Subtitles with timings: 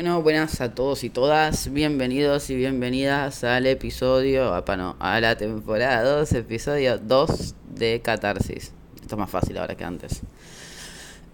[0.00, 5.36] Bueno, buenas a todos y todas, bienvenidos y bienvenidas al episodio, apa, no, a la
[5.36, 8.72] temporada 2, episodio 2 de Catarsis.
[9.02, 10.22] Esto es más fácil ahora que antes.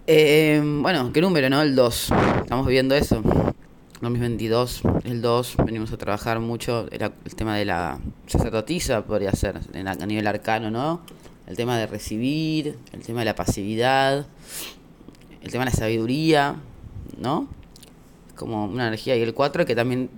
[0.09, 1.63] Eh, bueno, ¿qué número, no?
[1.63, 2.13] El 2.
[2.41, 3.23] Estamos viendo eso.
[4.01, 9.61] 2022, el 2, venimos a trabajar mucho era el tema de la sacerdotisa, podría ser,
[9.75, 11.03] a nivel arcano, ¿no?
[11.47, 14.27] El tema de recibir, el tema de la pasividad,
[15.41, 16.57] el tema de la sabiduría,
[17.17, 17.49] ¿no?
[18.37, 19.17] Como una energía.
[19.17, 20.11] Y el 4 que también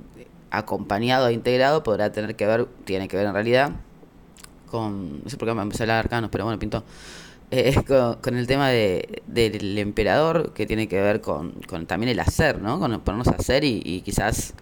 [0.50, 3.72] acompañado e integrado podrá tener que ver, tiene que ver en realidad,
[4.70, 6.84] con, no sé por qué me empecé a hablar arcanos, pero bueno, pintó
[7.50, 7.74] eh,
[8.22, 12.60] con, el tema de, del emperador, que tiene que ver con, con también el hacer,
[12.60, 12.78] ¿no?
[12.78, 14.54] Con ponernos a hacer y, quizás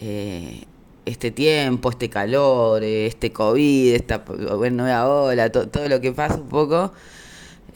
[0.00, 0.64] eh,
[1.04, 4.24] este tiempo, este calor, eh, este COVID, esta
[4.70, 6.92] nueva ola, todo lo que pasa un poco,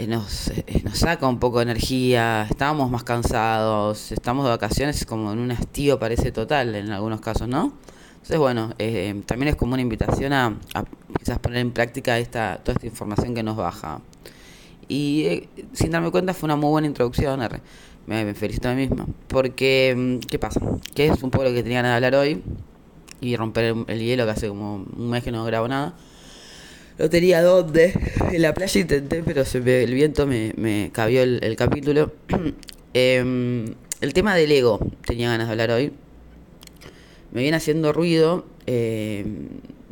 [0.08, 0.52] nos,
[0.84, 5.50] nos saca un poco de energía, estamos más cansados, estamos de vacaciones como en un
[5.52, 7.72] hastío parece total en algunos casos, ¿no?
[8.14, 8.74] Entonces, bueno,
[9.26, 10.84] también es como una invitación a, a,
[11.18, 14.00] quizás poner en práctica esta, toda esta información que nos baja.
[14.92, 17.40] Y eh, sin darme cuenta fue una muy buena introducción.
[18.06, 19.06] Me, felicito a mí misma.
[19.28, 20.60] Porque, mm, ¿qué pasa?
[20.94, 22.42] Que es un poco lo que tenía de hablar hoy.
[23.20, 25.94] Y romper el, hielo, que hace como un mes que no grabo nada.
[26.98, 27.94] No tenía dónde.
[28.30, 32.12] En la playa intenté, pero se el viento me, me cabió el, capítulo.
[32.94, 35.92] Em, el tema del ego tenía ganas de hablar hoy.
[37.30, 38.44] Me viene haciendo ruido.
[38.66, 39.48] Em,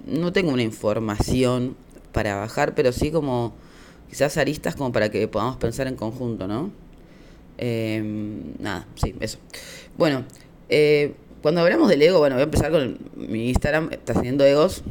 [0.07, 1.77] no tengo una información
[2.13, 3.55] para bajar, pero sí como
[4.11, 6.71] quizás aristas como para que podamos pensar en conjunto, ¿no?
[7.57, 9.39] Em, nada, sí, eso.
[9.97, 10.25] Bueno,
[10.69, 14.83] eh, cuando hablamos del ego, bueno, voy a empezar con mi Instagram, está haciendo egos.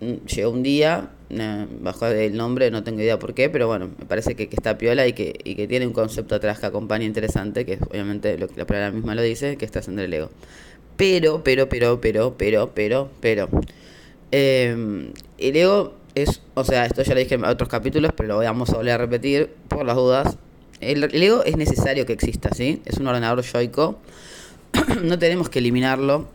[0.00, 1.10] Mm, llegó un día,
[1.80, 5.06] bajo el nombre, no tengo idea por qué, pero bueno, me parece que, está piola
[5.06, 8.48] y que, y que tiene un concepto atrás que acompaña interesante, que es obviamente lo
[8.48, 10.30] que la palabra misma lo dice, que está haciendo el ego.
[10.96, 13.48] Pero, pero, pero, pero, pero, pero, pero.
[14.32, 18.38] Eh, el ego es, o sea, esto ya lo dije en otros capítulos, pero lo
[18.38, 20.38] vamos a volver a repetir por las dudas.
[20.80, 22.82] El, ego es necesario que exista, ¿sí?
[22.84, 23.98] Es un ordenador yoico.
[25.02, 26.28] no tenemos que eliminarlo.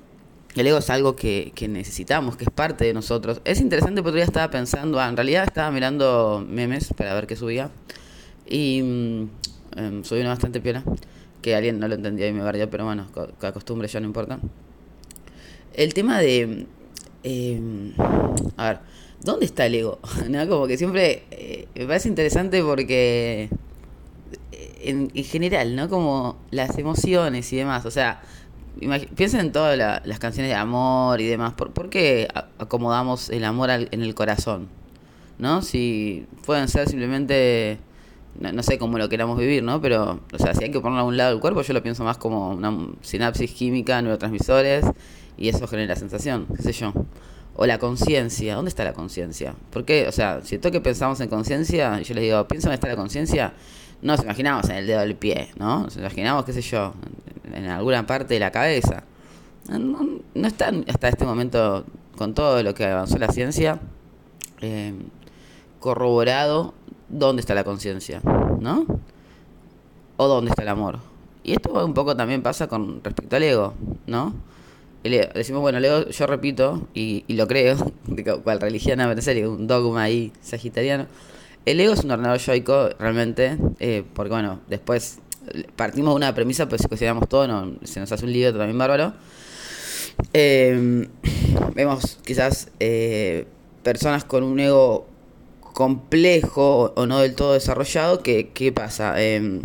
[0.55, 3.41] El ego es algo que, necesitamos, que es parte de nosotros.
[3.43, 7.35] Es interesante porque ya estaba pensando, ah, en realidad estaba mirando memes para ver qué
[7.35, 7.71] subía.
[8.47, 10.83] Y um, subí uno bastante piola,
[11.41, 13.07] que alguien no lo entendía y me barrió, pero bueno,
[13.39, 14.39] cada costumbre ya no importa.
[15.73, 16.67] El tema de...
[17.23, 17.93] Em,
[18.57, 18.79] a ver,
[19.23, 19.99] ¿dónde está el ego?
[20.29, 20.47] ¿No?
[20.47, 23.49] Como que siempre eh, me parece interesante porque
[24.51, 25.89] eh, en, general, ¿no?
[25.89, 28.21] Como las emociones y demás, o sea,
[29.15, 34.01] piensen en todas las canciones de amor y demás, ¿por, qué acomodamos el amor en
[34.01, 34.67] el corazón?
[35.37, 35.61] ¿No?
[35.61, 37.79] Si pueden ser simplemente,
[38.39, 39.81] no, sé cómo lo queramos vivir, ¿no?
[39.81, 42.03] Pero, o sea, si hay que ponerlo a un lado del cuerpo, yo lo pienso
[42.03, 44.85] más como una sinapsis química, neurotransmisores,
[45.37, 46.93] y eso genera sensación, qué sé yo.
[47.55, 49.53] O la conciencia, ¿dónde está la conciencia?
[49.71, 52.87] Porque, o sea, si todo que pensamos en conciencia, yo les digo, piensa dónde está
[52.87, 53.53] la conciencia,
[54.03, 55.83] no nos imaginamos en el dedo del pie, ¿no?
[55.83, 56.93] Nos imaginamos, qué sé yo,
[57.53, 59.03] en alguna parte de la cabeza.
[59.69, 61.85] No, no está hasta este momento,
[62.17, 63.79] con todo lo que avanzó la ciencia,
[64.61, 64.93] eh,
[65.79, 66.73] corroborado
[67.07, 68.21] dónde está la conciencia,
[68.59, 68.85] ¿no?
[70.17, 70.99] O dónde está el amor.
[71.43, 73.73] Y esto un poco también pasa con respecto al ego,
[74.05, 74.33] ¿no?
[75.03, 77.75] decimos, bueno, Leo, yo repito, y, lo creo,
[78.07, 81.07] de cual religión, en serio, un dogma ahí sagitariano.
[81.65, 85.19] El ego es un ordenador yoico, realmente, eh, porque bueno, después
[85.75, 88.77] partimos de una premisa, pues si consideramos todo, no, se nos hace un lío también
[88.77, 89.13] bárbaro.
[90.33, 91.07] Eh,
[91.73, 93.45] vemos quizás eh,
[93.83, 95.07] personas con un ego
[95.61, 99.15] complejo o, no del todo desarrollado, que, ¿qué pasa?
[99.17, 99.59] Eh,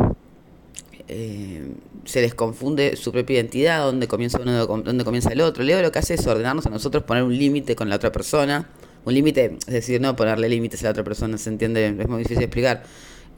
[2.04, 5.64] se les confunde su propia identidad, dónde comienza uno, dónde comienza el otro.
[5.64, 8.68] Leo lo que hace es ordenarnos a nosotros poner un límite con la otra persona.
[9.08, 12.18] Un límite, es decir, no ponerle límites a la otra persona, se entiende, es muy
[12.18, 12.82] difícil explicar.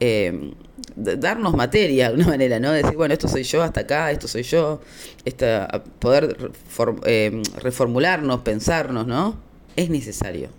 [0.01, 0.51] Eh,
[0.97, 2.73] darnos materia de alguna manera, ¿no?
[2.73, 4.81] Decir, bueno, esto soy yo hasta acá, esto soy yo,
[5.23, 6.51] esta, poder
[7.05, 9.37] eh, reformularnos, pensarnos, ¿no?
[9.77, 10.49] Es necesario.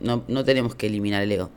[0.00, 1.50] No, no tenemos que eliminar el ego.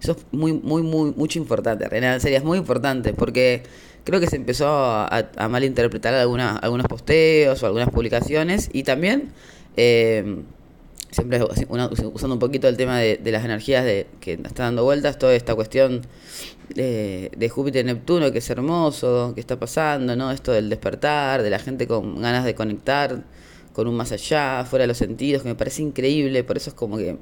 [0.00, 3.62] Eso es muy, muy, muy, mucho importante, Renan, sería es muy importante, porque
[4.04, 9.32] creo que se empezó a, malinterpretar algunas, algunos posteos o algunas publicaciones y también
[9.76, 10.44] eh,
[11.10, 15.34] siempre usando un poquito el tema de, las energías de, que está dando vueltas, toda
[15.34, 16.02] esta cuestión
[16.74, 20.30] de, de Júpiter Neptuno, que es hermoso, que está pasando, ¿no?
[20.30, 23.24] Esto del despertar, de la gente con ganas de conectar
[23.72, 26.74] con un más allá, fuera de los sentidos, que me parece increíble, por eso es
[26.74, 27.16] como que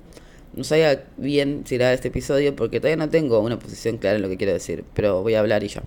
[0.55, 4.23] no sabía bien si era este episodio, porque todavía no tengo una posición clara en
[4.23, 5.83] lo que quiero decir, pero voy a hablar y ya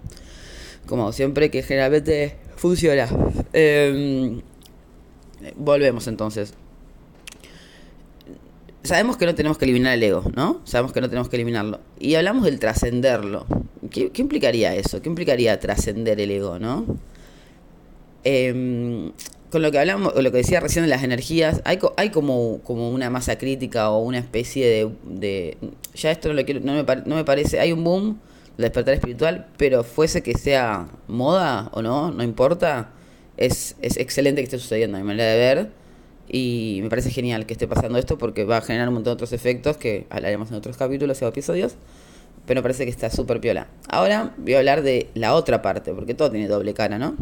[0.90, 3.07] como siempre, que generalmente funciona.
[3.54, 4.42] Em,
[5.56, 6.56] volvemos entonces.
[8.89, 10.62] Sabemos que no tenemos que eliminar el ego, ¿no?
[10.63, 11.80] Sabemos que no tenemos que eliminarlo.
[12.00, 13.45] Y hablamos del trascenderlo.
[13.91, 15.00] ¿Qué, implicaría eso?
[15.00, 16.97] ¿Qué implicaría trascender el ego, no?
[18.24, 19.12] Em,
[19.51, 21.77] con lo que hablamos, lo que decía recién de las energías, hay,
[22.09, 25.57] como, como una masa crítica o una especie de,
[25.94, 28.18] ya esto no, lo quiero, no me parece, hay un boom
[28.57, 32.89] del despertar espiritual, pero fuese que sea moda o no, no importa,
[33.38, 35.78] es, es excelente que esté sucediendo, a mi manera de ver,
[36.29, 39.15] y me parece genial que esté pasando esto porque va a generar un montón de
[39.15, 41.75] otros efectos que hablaremos en otros capítulos o episodios,
[42.45, 43.67] pero me parece que está súper piola.
[43.89, 47.15] Ahora voy a hablar de la otra parte, porque todo tiene doble cara, ¿no?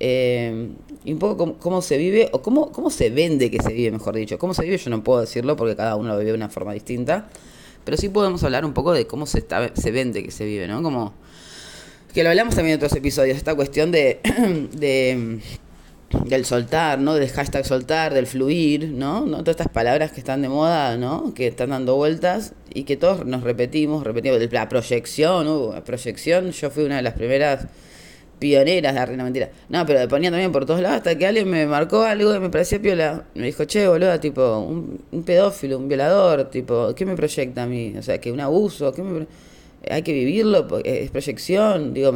[0.00, 0.70] Eh,
[1.04, 4.14] y un poco cómo, se vive, o cómo, cómo se vende que se vive, mejor
[4.14, 4.38] dicho.
[4.38, 6.72] Cómo se vive yo no puedo decirlo porque cada uno lo vive de una forma
[6.72, 7.28] distinta.
[7.84, 10.68] Pero sí podemos hablar un poco de cómo se, está, se vende que se vive,
[10.68, 10.82] ¿no?
[10.82, 11.14] Como
[12.12, 14.20] que lo hablamos también en otros episodios, esta cuestión de,
[14.72, 15.40] de
[16.10, 17.14] del soltar, ¿no?
[17.14, 19.26] Del hashtag soltar, del fluir, ¿no?
[19.26, 19.38] ¿no?
[19.38, 21.34] Todas estas palabras que están de moda, ¿no?
[21.34, 24.40] Que están dando vueltas y que todos nos repetimos, repetimos.
[24.50, 27.66] La proyección, uh, la proyección, yo fui una de las primeras
[28.38, 29.50] pioneras de la mentira.
[29.68, 32.48] No, pero ponía también por todos lados hasta que alguien me marcó algo y me
[32.48, 33.24] parecía piola.
[33.34, 37.94] Me dijo, che, boludo, tipo, un, pedófilo, un violador, tipo, ¿qué me proyecta a mí?
[37.98, 39.26] O sea, que un abuso, ¿qué me
[39.90, 42.08] hay que vivirlo, es proyección, digo,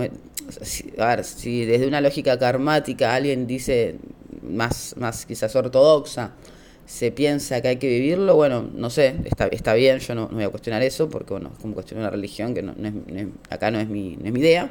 [0.99, 3.97] a ver, si desde una lógica karmática alguien dice
[4.43, 6.33] más, más quizás ortodoxa,
[6.87, 10.45] se piensa que hay que vivirlo, bueno, no sé, está, está bien, yo no, voy
[10.45, 13.81] a cuestionar eso, porque bueno, es como cuestionar una religión que no, es, acá no
[13.81, 14.71] es, mi, no es mi idea.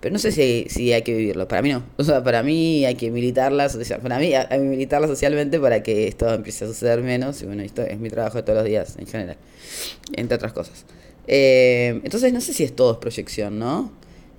[0.00, 1.48] Pero no sé si, si hay que vivirlo.
[1.48, 1.82] Para mí no.
[1.96, 3.68] O sea, para mí hay que militarla,
[4.02, 7.42] para mí hay que militarla socialmente para que esto empiece a suceder menos.
[7.42, 9.36] Y bueno, esto es mi trabajo de todos los días en general.
[10.14, 10.84] Entre otras cosas.
[11.26, 13.92] Eh, entonces no sé si es todo es proyección, ¿no?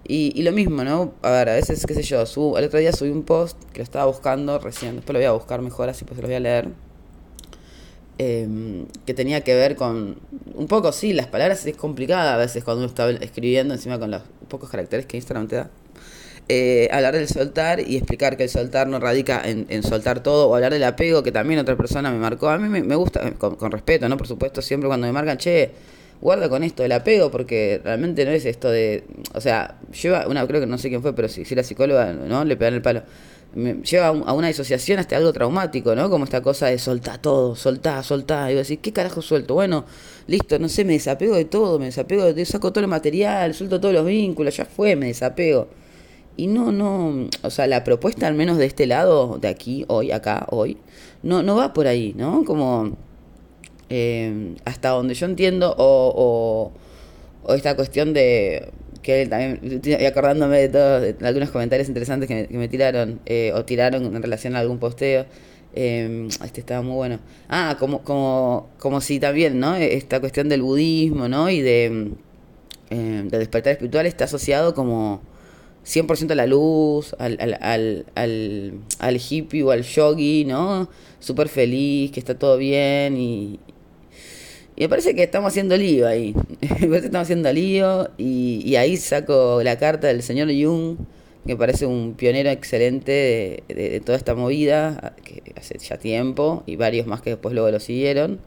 [0.07, 1.13] Y, y, lo mismo, ¿no?
[1.21, 3.79] A ver, a veces, qué sé yo, subo, el otro día subí un post que
[3.79, 6.39] lo estaba buscando recién, después lo voy a buscar mejor, así pues lo voy a
[6.39, 6.69] leer.
[8.19, 10.17] Em, que tenía que ver con.
[10.55, 14.09] Un poco, sí, las palabras es complicada a veces cuando uno está escribiendo, encima con
[14.09, 15.69] los pocos caracteres que Instagram te da.
[16.49, 20.55] Eh, hablar del soltar y explicar que el soltar no radica en, soltar todo, o
[20.55, 22.49] hablar del apego, que también otra persona me marcó.
[22.49, 24.17] A mí me, gusta, con, con, respeto, ¿no?
[24.17, 25.71] Por supuesto, siempre cuando me marcan, che,
[26.21, 29.03] guarda con esto del apego, porque realmente no es esto de.
[29.33, 30.27] O sea, lleva.
[30.27, 32.45] una Creo que no sé quién fue, pero si, si la psicóloga, ¿no?
[32.45, 33.03] Le pegan el palo
[33.55, 36.09] lleva a una disociación hasta algo traumático, ¿no?
[36.09, 38.51] Como esta cosa de soltar todo, soltar, soltar.
[38.51, 39.55] Y a decir, ¿qué carajo suelto?
[39.55, 39.85] Bueno,
[40.27, 43.79] listo, no sé, me desapego de todo, me desapego, de, saco todo el material, suelto
[43.79, 45.67] todos los vínculos, ya fue, me desapego.
[46.35, 50.11] Y no, no, o sea, la propuesta al menos de este lado, de aquí, hoy,
[50.11, 50.77] acá, hoy,
[51.23, 52.43] no, no va por ahí, ¿no?
[52.45, 52.95] Como
[53.89, 56.71] eh, hasta donde yo entiendo, o,
[57.43, 58.69] o esta cuestión de
[59.07, 64.03] que también, y acordándome de todos, algunos comentarios interesantes que me, tiraron, eh, o tiraron
[64.13, 65.25] en relación a algún posteo.
[65.73, 67.19] Eh, este estaba muy bueno.
[67.47, 69.75] Ah, como, como, como si también, ¿no?
[69.77, 71.49] Esta cuestión del budismo, ¿no?
[71.49, 72.11] Y de,
[72.89, 75.21] eh, de despertar espiritual está asociado como
[75.85, 80.89] 100% a la luz, al, al, al, al hippie o al yogi, ¿no?
[81.19, 83.59] Súper feliz, que está todo bien y,
[84.77, 86.35] y me parece que estamos haciendo lío ahí.
[86.61, 90.97] me parece que estamos haciendo lío y, ahí saco la carta del señor Jung,
[91.47, 96.75] que me parece un pionero excelente de, toda esta movida, que hace ya tiempo, y
[96.75, 98.39] varios más que después luego lo siguieron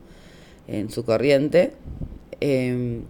[0.69, 1.73] en su corriente,
[2.41, 3.03] em,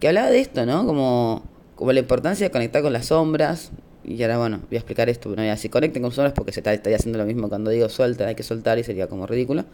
[0.00, 0.86] que hablaba de esto, ¿no?
[0.86, 1.42] Como,
[1.76, 3.70] como la importancia de conectar con las sombras.
[4.02, 5.28] Y ahora, bueno, voy a explicar esto.
[5.28, 7.88] No voy a decir conecten con sombras porque se está, haciendo lo mismo cuando digo
[7.90, 9.66] suelta, hay que soltar y sería como ridículo.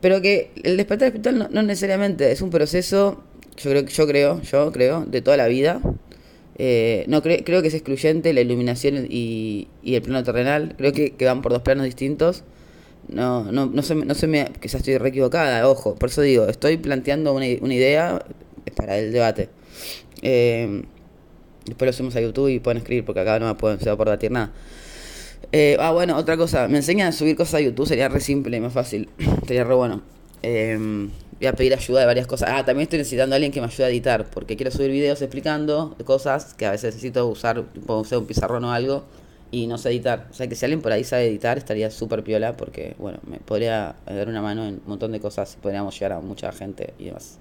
[0.00, 3.22] Pero que el despertar espiritual no, necesariamente es un proceso,
[3.56, 5.80] yo creo, yo creo, yo creo, de toda la vida.
[6.56, 10.74] Eh, no creo que es excluyente la iluminación y, el plano terrenal.
[10.76, 12.44] Creo que, van por dos planos distintos.
[13.08, 15.94] No, no, no se, no se me, quizás estoy re equivocada, ojo.
[15.96, 18.24] Por eso digo, estoy planteando una, una idea
[18.76, 19.48] para el debate.
[20.22, 20.82] Eh,
[21.66, 23.96] después lo hacemos a YouTube y pueden escribir porque acá no me pueden, se va
[23.96, 24.52] por debatir nada.
[25.52, 26.68] Eh, ah, bueno, otra cosa.
[26.68, 27.86] Me enseñan a subir cosas a YouTube.
[27.86, 29.08] Sería re simple y más fácil.
[29.46, 30.02] sería re bueno.
[30.42, 32.50] Em, voy a pedir ayuda de varias cosas.
[32.52, 34.26] Ah, también estoy necesitando a alguien que me ayude a editar.
[34.30, 38.64] Porque quiero subir videos explicando cosas que a veces necesito usar, puedo usar un pizarrón
[38.64, 39.04] o algo.
[39.50, 40.28] Y no sé editar.
[40.30, 42.56] O sea que si alguien por ahí sabe editar, estaría súper piola.
[42.56, 45.54] Porque, bueno, me podría dar una mano en un montón de cosas.
[45.54, 47.38] Y podríamos llegar a mucha gente y demás.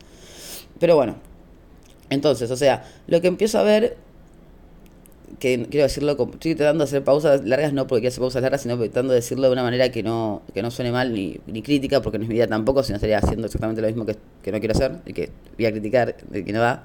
[0.80, 1.16] Pero bueno.
[2.10, 3.96] Entonces, o sea, lo que empiezo a ver
[5.40, 8.62] que quiero decirlo, estoy tratando de hacer pausas largas, no porque quiero hacer pausas largas,
[8.62, 11.62] sino tratando de decirlo de una manera que no, que no suene mal ni, ni
[11.62, 14.52] crítica, porque no es mi idea tampoco, sino estaría haciendo exactamente lo mismo que, que
[14.52, 16.84] no quiero hacer y que voy a criticar, de que no va.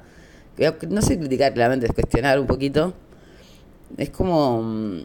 [0.88, 2.94] No sé criticar, claramente, es cuestionar un poquito.
[3.98, 4.62] es como...
[4.62, 4.98] mm,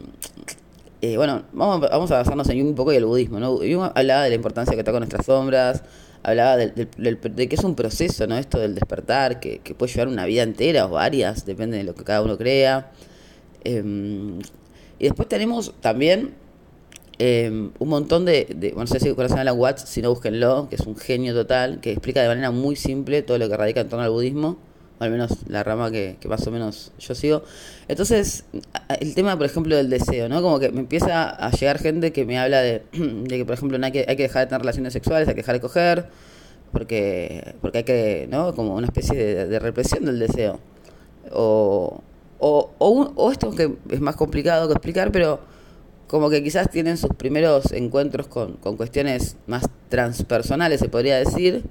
[1.02, 3.56] eh, bueno, vamos, vamos a basarnos en Jung un poco y el budismo, ¿no?
[3.56, 5.82] Jung hablaba de la importancia que toca nuestras sombras,
[6.22, 8.36] hablaba del- del- del- de que es un proceso, ¿no?
[8.36, 11.94] Esto del despertar, que, que puede llevar una vida entera o varias, depende de lo
[11.94, 12.90] que cada uno crea.
[13.64, 14.38] Em,
[14.98, 16.34] y después tenemos también
[17.18, 20.10] em, un montón de, de- bueno, no sé si conocen a Alan Watts, si no
[20.10, 23.56] búsquenlo, que es un genio total, que explica de manera muy simple todo lo que
[23.56, 24.58] radica en torno al budismo,
[24.98, 27.42] o al menos la rama que, que más o menos yo sigo.
[27.88, 28.44] Entonces,
[29.00, 30.40] el tema, por ejemplo, del deseo, ¿no?
[30.42, 33.78] Como que me empieza a llegar gente que me habla de, de que, por ejemplo,
[33.78, 36.06] no hay que, hay que dejar de tener relaciones sexuales, hay que dejar de coger,
[36.72, 38.54] porque, porque hay que, ¿no?
[38.54, 40.60] Como una especie de, de represión del deseo.
[41.32, 42.02] O,
[42.40, 45.40] o, o, o esto que es más complicado que explicar, pero
[46.06, 51.62] como que quizás tienen sus primeros encuentros con, con cuestiones más transpersonales, se podría decir.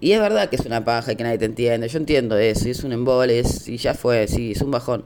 [0.00, 1.88] Y es verdad que es una paja y que nadie te entiende.
[1.88, 5.04] Yo entiendo eso, y es un embole, y ya fue, sí, es un bajón.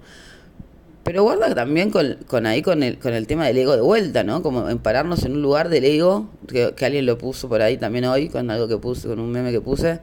[1.09, 4.25] Pero guarda también con, con ahí con el, con el tema del ego de vuelta,
[4.25, 4.43] ¿no?
[4.43, 7.79] Como en pararnos en un lugar del ego, que, que alguien lo puso por ahí
[7.79, 10.01] también hoy, con algo que puse, con un meme que puse,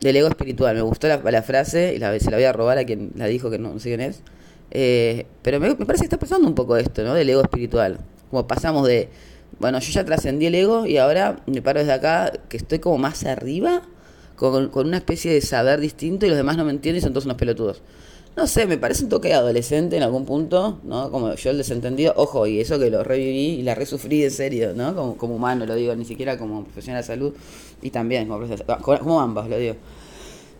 [0.00, 0.76] del ego espiritual.
[0.76, 3.26] Me gustó la, la frase y la, se la voy a robar a quien la
[3.26, 4.22] dijo, que no, no sé quién es.
[4.70, 7.14] Eh, pero me, parece que está pasando un poco esto, ¿no?
[7.14, 7.98] Del ego espiritual.
[8.30, 9.08] Como pasamos de,
[9.58, 12.98] bueno, yo ya trascendí el ego y ahora me paro desde acá, que estoy como
[12.98, 13.82] más arriba,
[14.36, 17.12] con, con una especie de saber distinto y los demás no me entienden y son
[17.12, 17.82] todos unos pelotudos.
[18.36, 21.10] No sé, me parece un toque adolescente en algún punto, ¿no?
[21.10, 24.74] Como yo el desentendido, ojo, y eso que lo reviví y la resufrí de serio,
[24.74, 25.16] ¿no?
[25.16, 27.34] Como, humano lo digo, ni siquiera como profesional de salud
[27.80, 28.46] y también como
[28.82, 29.76] como ambas lo digo.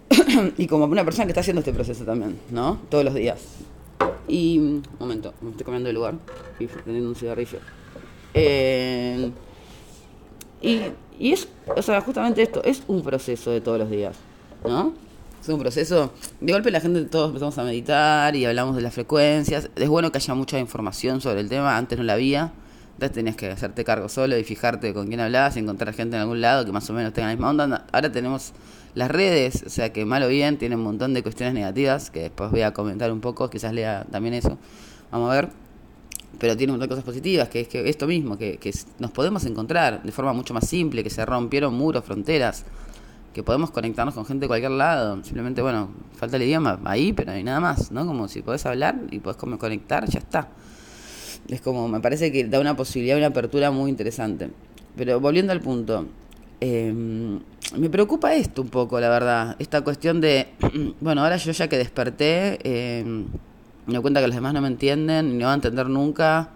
[0.57, 2.81] y como una persona que está haciendo este proceso también, ¿no?
[2.89, 3.41] Todos los días.
[4.27, 6.15] Y, un momento, me estoy cambiando de lugar
[6.59, 7.59] y teniendo un cigarrillo.
[8.33, 9.31] Eh,
[10.63, 10.81] y,
[11.19, 14.17] y es, o sea, justamente esto, es un proceso de todos los días,
[14.65, 14.95] ¿no?
[15.47, 16.13] Es un proceso.
[16.41, 19.71] De golpe la gente todos empezamos a meditar y hablamos de las frecuencias.
[19.77, 22.53] Es bueno que haya mucha información sobre el tema, antes no la había.
[22.95, 26.23] Antes tenías que hacerte cargo solo y fijarte con quién hablabas y encontrar gente en
[26.23, 27.87] algún lado que más o menos tenga la misma onda.
[27.93, 28.55] Ahora tenemos
[28.97, 32.23] las redes, o sea que mal o bien tienen un montón de cuestiones negativas, que
[32.23, 34.59] después voy a comentar un poco, quizás lea también eso.
[35.13, 35.51] Vamos a ver
[36.41, 39.13] pero tiene un montón de cosas positivas, que es que esto mismo, que, que nos
[39.13, 42.65] podemos encontrar de forma mucho más simple, que se rompieron muros, fronteras,
[43.37, 45.23] que podemos conectarnos con gente de cualquier lado.
[45.23, 48.07] Simplemente, bueno, falta el idioma ahí, pero no hay nada más, ¿no?
[48.07, 50.49] Como si podés hablar y podés como conectar, ya está.
[51.47, 54.49] Es como, me parece que da una posibilidad, una apertura muy interesante.
[54.97, 56.07] Pero volviendo al punto,
[56.63, 56.91] eh,
[57.77, 59.55] me preocupa esto un poco, la verdad.
[59.59, 60.49] Esta cuestión de,
[61.03, 64.69] bueno, ahora yo ya que desperté, eh, me doy cuenta que los demás no me
[64.69, 66.53] entienden, me van a entender nunca.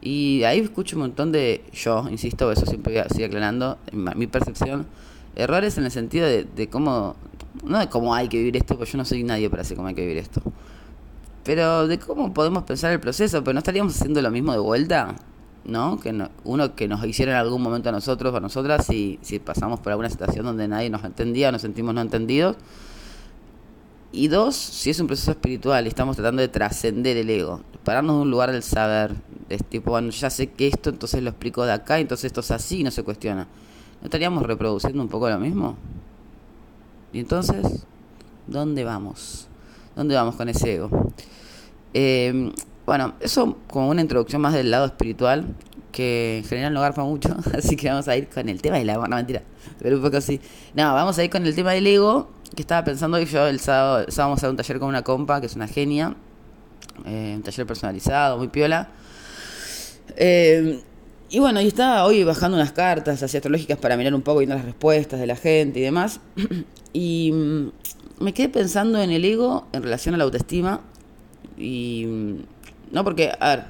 [0.00, 4.86] Y ahí escucho un montón de, yo, insisto, eso siempre voy seguir aclarando, mi percepción,
[5.36, 7.14] errores en el sentido de, cómo,
[7.64, 9.88] no de cómo hay que vivir esto, porque yo no soy nadie para decir cómo
[9.88, 10.42] hay que vivir esto.
[11.44, 15.14] Pero de cómo podemos pensar el proceso, pero no estaríamos haciendo lo mismo de vuelta,
[15.64, 16.00] ¿no?
[16.00, 19.18] Que no- uno que nos hiciera en algún momento a nosotros o a nosotras si,
[19.22, 22.56] si pasamos por alguna situación donde nadie nos entendía nos sentimos no entendidos.
[24.12, 28.16] Y dos, si es un proceso espiritual y estamos tratando de trascender el ego, pararnos
[28.16, 29.14] de un lugar del saber,
[29.48, 32.50] es tipo, bueno, ya sé que esto, entonces lo explico de acá, entonces esto es
[32.50, 33.46] así y no se cuestiona.
[34.00, 35.76] ¿No estaríamos reproduciendo un poco lo mismo?
[37.12, 37.86] Y entonces,
[38.46, 39.48] ¿dónde vamos?
[39.94, 41.12] ¿Dónde vamos con ese ego?
[41.94, 42.52] Eh,
[42.84, 45.54] bueno, eso como una introducción más del lado espiritual,
[45.90, 48.90] que en general no garpa mucho, así que vamos a ir con el tema del
[48.90, 49.42] amor, no mentira,
[49.78, 50.40] pero un poco así.
[50.74, 53.60] No, vamos a ir con el tema del ego, que estaba pensando que yo el
[53.60, 56.14] sábado, el sábado vamos a un taller con una compa, que es una genia,
[57.06, 58.90] eh, un taller personalizado, muy piola.
[60.16, 60.82] Eh,
[61.30, 64.54] y bueno, y estaba hoy bajando unas cartas así astrológicas para mirar un poco viendo
[64.56, 66.20] las respuestas de la gente y demás.
[66.92, 67.70] Y mm,
[68.24, 70.80] me quedé pensando en el ego en relación a la autoestima.
[71.58, 72.36] Y mm,
[72.92, 73.64] no porque, a ver,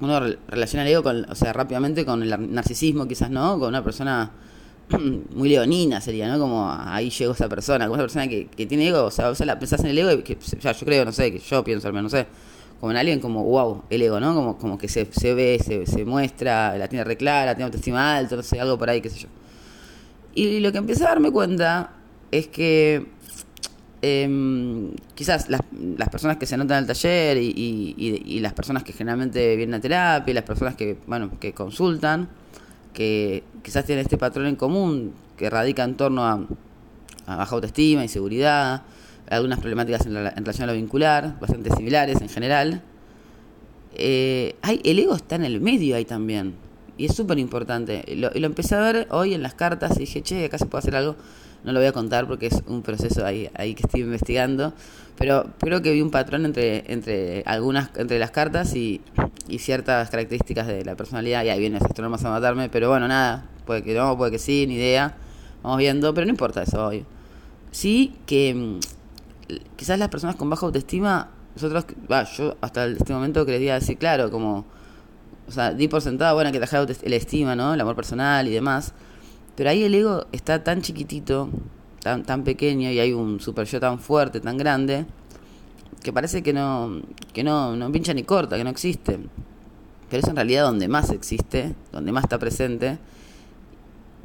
[0.00, 3.58] uno re- relaciona el ego con, o sea, rápidamente con el nar- narcisismo, quizás no,
[3.58, 4.30] con una persona
[5.34, 6.38] muy leonina sería, ¿no?
[6.38, 9.40] Como ahí llegó esa persona, como una persona que, que tiene ego, o sea, vos
[9.40, 11.88] la pensás en el ego y que, ya, yo creo, no sé, que yo pienso
[11.88, 12.26] al menos, no sé,
[12.80, 14.34] como en alguien como, wow, el ego, ¿no?
[14.34, 18.36] Como, como que se, se ve, se, se muestra, la tiene reclara, tiene autoestima alta,
[18.36, 19.28] no sé, algo por ahí, qué sé yo.
[20.34, 21.92] Y lo que empecé a darme cuenta
[22.30, 23.06] es que
[24.02, 25.62] em, quizás las,
[25.96, 29.56] las personas que se anotan al taller y, y- y- y las personas que generalmente
[29.56, 32.28] vienen a terapia las personas que, bueno, que consultan,
[32.92, 36.46] que quizás tienen este patrón en común que radica en torno a,
[37.26, 38.82] a baja autoestima, inseguridad,
[39.30, 42.82] algunas problemáticas en, la- en relación a lo vincular, bastante similares en general.
[43.94, 46.54] Eh, hay, el ego está en el medio ahí también.
[46.98, 48.04] Y es súper importante.
[48.16, 50.80] Lo, lo empecé a ver hoy en las cartas y dije, che, acá se puede
[50.80, 51.16] hacer algo.
[51.64, 54.72] No lo voy a contar porque es un proceso ahí, ahí que estoy investigando.
[55.18, 59.00] Pero creo que vi un patrón entre, entre algunas, entre las cartas y,
[59.48, 61.44] y ciertas características de la personalidad.
[61.44, 62.68] Y ahí viene el más a matarme.
[62.68, 63.46] Pero bueno, nada.
[63.66, 65.16] Puede que no, puede que sí, ni idea.
[65.62, 66.14] Vamos viendo.
[66.14, 67.04] Pero no importa eso hoy.
[67.72, 68.78] Sí que mm,
[69.76, 71.86] quizás las personas con baja autoestima, nosotros,
[72.36, 74.66] yo hasta este momento quería decir, claro, como,
[75.48, 77.74] o sea, di por sentado, bueno, que dejar la estima, ¿no?
[77.74, 78.92] El amor personal y demás.
[79.54, 81.48] Pero ahí el ego está tan chiquitito,
[82.02, 85.06] tan, tan pequeño, y hay un super yo tan fuerte, tan grande,
[86.02, 87.00] que parece que no,
[87.32, 89.18] que no, no pincha ni corta, que no existe.
[90.10, 92.98] Pero es en realidad donde más existe, donde más está presente.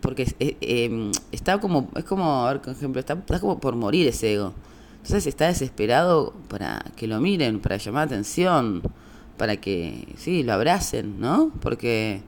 [0.01, 4.07] Porque eh, está como, es como, a ver, por ejemplo, está, está como por morir
[4.07, 4.53] ese ego.
[5.01, 8.83] Entonces está desesperado para que lo miren, para llamar atención,
[9.35, 11.51] para que, sí, lo abracen, ¿no?
[11.61, 12.21] Porque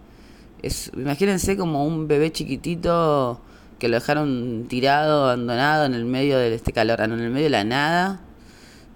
[0.63, 3.39] es, imagínense como un bebé chiquitito
[3.77, 7.49] que lo dejaron tirado, abandonado en el medio de este calor, en el medio de
[7.51, 8.21] la nada,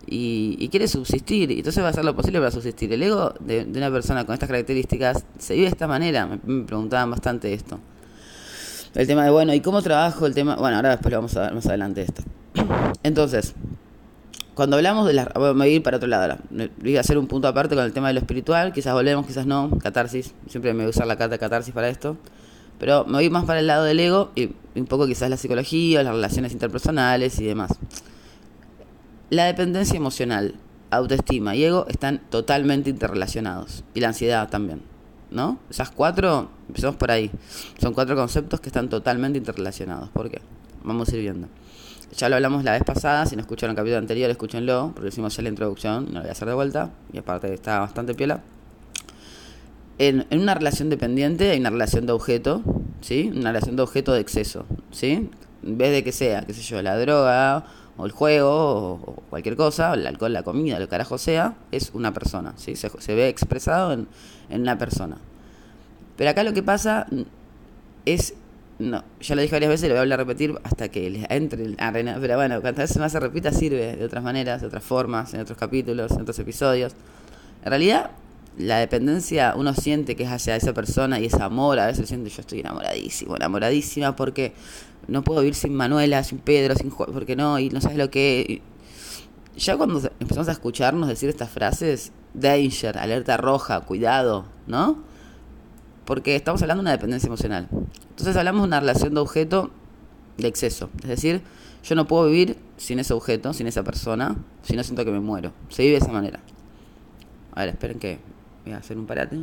[0.07, 2.91] y, quiere subsistir, y entonces va a hacer lo posible para subsistir.
[2.91, 6.63] El ego de, una persona con estas características se vive de esta manera, me, me,
[6.63, 7.79] preguntaban bastante esto.
[8.95, 10.25] El tema de, bueno, ¿y cómo trabajo?
[10.25, 12.23] El tema, bueno, ahora después lo vamos a ver más adelante esto.
[13.03, 13.55] Entonces,
[14.57, 15.25] cuando hablamos de la...
[15.35, 16.39] Voy a ir para otro lado ahora.
[16.81, 18.73] Voy a hacer un punto aparte con el tema de lo espiritual.
[18.73, 19.69] Quizás volvemos, quizás no.
[19.81, 20.33] Catarsis.
[20.49, 22.17] Siempre me voy a usar la carta catarsis para esto.
[22.79, 26.01] Pero me voy más para el lado del ego y un poco quizás la psicología,
[26.03, 27.71] las relaciones interpersonales y demás.
[29.29, 30.55] La dependencia emocional,
[30.89, 33.83] autoestima y ego están totalmente interrelacionados.
[33.93, 34.81] Y la ansiedad también.
[35.29, 35.59] ¿No?
[35.69, 37.29] Esas cuatro, empezamos por ahí.
[37.79, 40.09] Son cuatro conceptos que están totalmente interrelacionados.
[40.09, 40.41] ¿Por qué?
[40.83, 41.47] Vamos a ir viendo.
[42.15, 45.35] Ya lo hablamos la vez pasada, si no escucharon el capítulo anterior, escúchenlo, porque hicimos
[45.35, 48.41] ya la introducción, no lo voy a hacer de vuelta, y aparte está bastante piola.
[49.99, 52.61] En, en, una relación dependiente hay una relación de objeto,
[53.01, 53.31] ¿sí?
[53.35, 55.29] Una relación de objeto de exceso, ¿sí?
[55.63, 57.65] En vez de que sea, qué sé yo, la droga,
[57.97, 61.91] o el juego, o, cualquier cosa, o el alcohol, la comida, lo carajo sea, es
[61.93, 62.75] una persona, ¿sí?
[62.75, 64.07] Se, se ve expresado en,
[64.49, 65.17] en una persona.
[66.15, 67.07] Pero acá lo que pasa
[68.05, 68.33] es
[68.79, 71.25] no, ya lo dije varias veces, lo voy a hablar a repetir hasta que les
[71.29, 72.17] entre el arena.
[72.21, 75.41] Pero bueno, cuantas veces más se repita, sirve de otras maneras, de otras formas, en
[75.41, 76.93] otros capítulos, en otros episodios.
[77.63, 78.11] En realidad,
[78.57, 82.29] la dependencia uno siente que es hacia esa persona y ese amor, a veces siente
[82.29, 84.53] yo estoy enamoradísimo, enamoradísima porque
[85.07, 88.09] no puedo vivir sin Manuela, sin Pedro, sin Juan, porque no, y no sabes lo
[88.09, 88.61] que...
[89.55, 95.03] Ya cuando empezamos a escucharnos decir estas frases, danger, alerta roja, cuidado, ¿no?
[96.07, 97.67] Porque estamos hablando de una dependencia emocional.
[98.11, 99.71] Entonces hablamos de una relación de objeto
[100.37, 100.89] de exceso.
[101.01, 101.41] Es decir,
[101.83, 105.19] yo no puedo vivir sin ese objeto, sin esa persona, si no siento que me
[105.19, 105.51] muero.
[105.67, 106.39] Se vive de esa manera.
[107.51, 108.19] A ver, esperen que
[108.63, 109.37] voy a hacer un parate.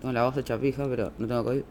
[0.00, 1.62] Tengo la voz hecha pija, pero no tengo COVID.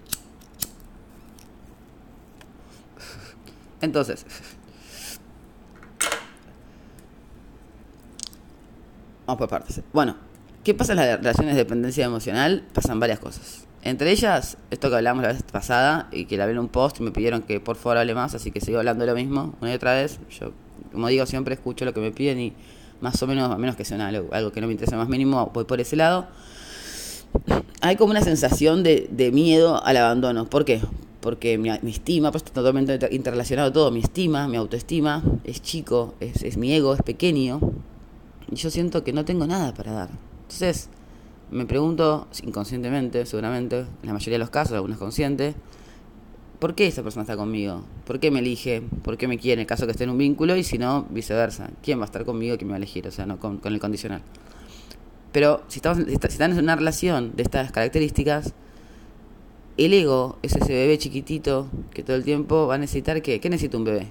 [3.81, 4.23] Entonces,
[9.25, 9.81] vamos por partes.
[9.91, 10.15] Bueno,
[10.63, 12.63] ¿qué pasa en las relaciones de dependencia emocional?
[12.73, 13.65] Pasan varias cosas.
[13.83, 16.99] Entre ellas, esto que hablamos la vez pasada y que la vi en un post
[17.01, 19.55] y me pidieron que por favor hable más, así que sigo hablando de lo mismo
[19.59, 20.19] una y otra vez.
[20.39, 20.51] Yo,
[20.93, 22.53] como digo, siempre escucho lo que me piden y
[23.01, 25.65] más o menos, a menos que sea algo, que no me interesa más mínimo, voy
[25.65, 26.27] por ese lado.
[27.81, 30.49] Hay como una sensación de, miedo al abandono.
[30.49, 30.79] ¿Por qué?
[31.19, 36.13] Porque mi, mi estima, pues está totalmente interrelacionado todo, mi estima, mi autoestima es chico,
[36.21, 37.59] es mi ego, es pequeño,
[38.49, 40.32] y yo siento que no tengo nada para dar.
[40.53, 40.87] Entonces,
[41.49, 45.55] me pregunto, inconscientemente, seguramente, en la mayoría de los casos, algunos conscientes,
[46.59, 47.81] ¿por qué esa persona está conmigo?
[48.05, 48.83] ¿Por qué me elige?
[49.03, 50.55] ¿Por qué me quiere en el caso que esté en un vínculo?
[50.55, 51.71] Y si no, viceversa.
[51.81, 52.55] ¿Quién va a estar conmigo?
[52.57, 53.07] ¿Quién me va a elegir?
[53.07, 54.21] O sea, no con, el condicional.
[55.31, 58.53] Pero si, estamos, si están en una relación de estas características,
[59.77, 63.39] el ego es ese bebé chiquitito que todo el tiempo va a necesitar que...
[63.39, 64.09] ¿Qué necesita un bebé?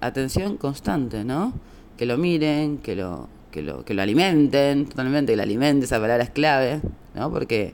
[0.00, 1.52] Atención constante, ¿no?
[1.98, 5.98] Que lo miren, que lo, que lo, que lo alimenten, totalmente, que lo alimenten, esa
[5.98, 6.82] palabra es clave,
[7.14, 7.30] ¿no?
[7.30, 7.72] Porque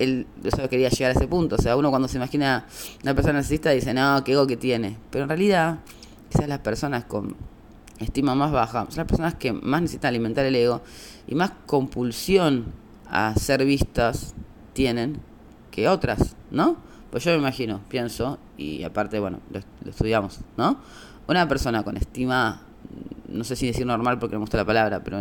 [0.00, 1.54] él, yo solo quería llegar a ese punto.
[1.54, 2.66] O sea, uno cuando se imagina
[3.04, 4.96] una persona narcisista dice, no, qué ego que tiene.
[5.10, 5.78] Pero en realidad,
[6.30, 7.36] quizás las personas con
[8.00, 10.82] estima más baja son las personas que más necesitan alimentar el ego
[11.28, 12.72] y más compulsión
[13.08, 14.34] a ser vistas
[14.72, 15.20] tienen
[15.70, 16.76] que otras, ¿no?
[17.12, 20.80] Pues yo me imagino, pienso, y aparte, bueno, lo, lo estudiamos, ¿no?
[21.28, 22.65] Una persona con estima
[23.36, 25.18] no sé si decir normal porque me gusta la palabra, pero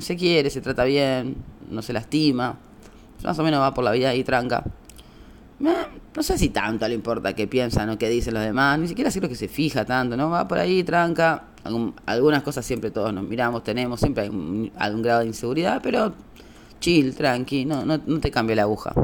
[0.00, 1.36] se quiere, se trata bien,
[1.70, 2.56] no se lastima,
[3.22, 4.64] más o menos va por la vida y tranca.
[5.58, 9.10] No sé si tanto le importa qué piensan o qué dicen los demás, ni siquiera
[9.20, 10.30] lo que se fija tanto, ¿no?
[10.30, 11.44] Va por ahí, tranca.
[12.06, 16.14] algunas cosas siempre todos nos miramos, tenemos, siempre hay algún grado de inseguridad, pero
[16.80, 18.94] chill, tranqui, no, no, no te cambia la aguja.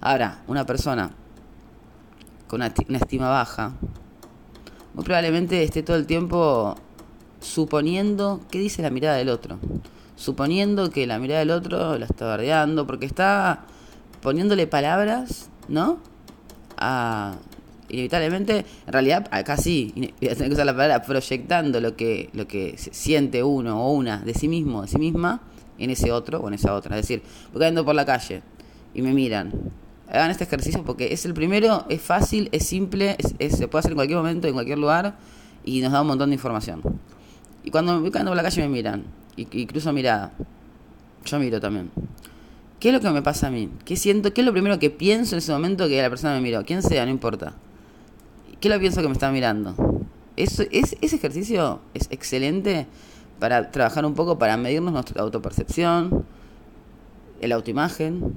[0.00, 1.10] Ahora, una persona
[2.48, 3.74] con una estima baja,
[4.94, 6.74] muy probablemente esté todo el tiempo
[7.40, 9.58] suponiendo qué dice la mirada del otro.
[10.16, 13.64] Suponiendo que la mirada del otro la está bardeando, porque está
[14.20, 15.98] poniéndole palabras, ¿no?
[16.76, 17.36] A,
[17.88, 22.30] inevitablemente, en realidad, acá sí, voy a tener que usar la palabra proyectando lo que,
[22.32, 25.40] lo que siente uno o una de sí mismo, de sí misma,
[25.78, 26.96] en ese otro o en esa otra.
[26.96, 27.22] Es decir,
[27.52, 28.42] voy ando por la calle
[28.94, 29.52] y me miran.
[30.08, 33.96] Hagan este ejercicio porque es el primero, es fácil, es simple, se puede hacer en
[33.96, 35.16] cualquier momento, en cualquier lugar
[35.64, 36.82] y nos da un montón de información.
[37.64, 39.04] Y cuando me voy por la calle me miran
[39.36, 40.32] y, y cruzo mirada.
[41.24, 41.90] Yo miro también.
[42.80, 43.68] ¿Qué es lo que me pasa a mí?
[43.84, 44.32] ¿Qué siento?
[44.32, 46.64] ¿Qué es lo primero que pienso en ese momento que la persona me miró?
[46.64, 47.52] Quien sea, no importa.
[48.58, 49.74] ¿Qué lo pienso que me está mirando?
[50.36, 52.86] Eso, es, ese ejercicio es excelente
[53.38, 56.24] para trabajar un poco, para medirnos nuestra autopercepción,
[57.40, 58.34] el autoimagen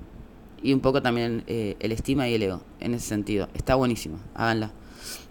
[0.62, 3.47] y un poco también eh, el estima y el ego, en ese sentido.
[3.53, 4.71] Está buenísimo, háganla.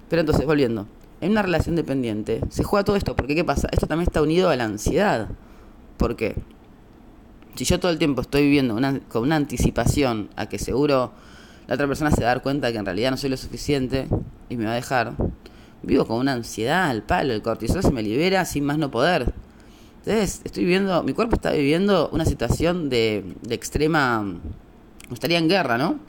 [0.08, 0.86] Pero entonces, volviendo,
[1.22, 3.68] en una relación dependiente se juega todo esto, porque ¿qué pasa?
[3.70, 5.28] Esto también está unido a la ansiedad.
[5.96, 6.34] ¿Por qué?
[7.54, 8.76] Si yo todo el tiempo estoy viviendo
[9.08, 11.12] con una anticipación a que seguro
[11.68, 14.08] la otra persona se va a dar cuenta que en realidad no soy lo suficiente
[14.48, 15.12] y me va a dejar,
[15.82, 19.32] vivo con una ansiedad al palo, el cortisol se me libera sin más no poder.
[19.98, 24.40] Entonces, estoy viviendo, mi cuerpo está viviendo una situación de, de extrema,
[25.12, 26.00] estaría en guerra, ¿no?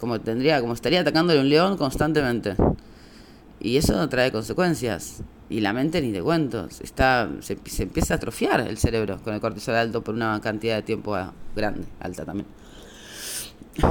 [0.00, 2.56] Como tendría, como estaría atacándole un león constantemente.
[3.64, 5.22] Y eso trae consecuencias.
[5.48, 9.40] Y la mente ni te cuento, está, se, empieza a atrofiar el cerebro con el
[9.40, 11.16] cortisol alto por una cantidad de tiempo
[11.56, 12.46] grande, alta también.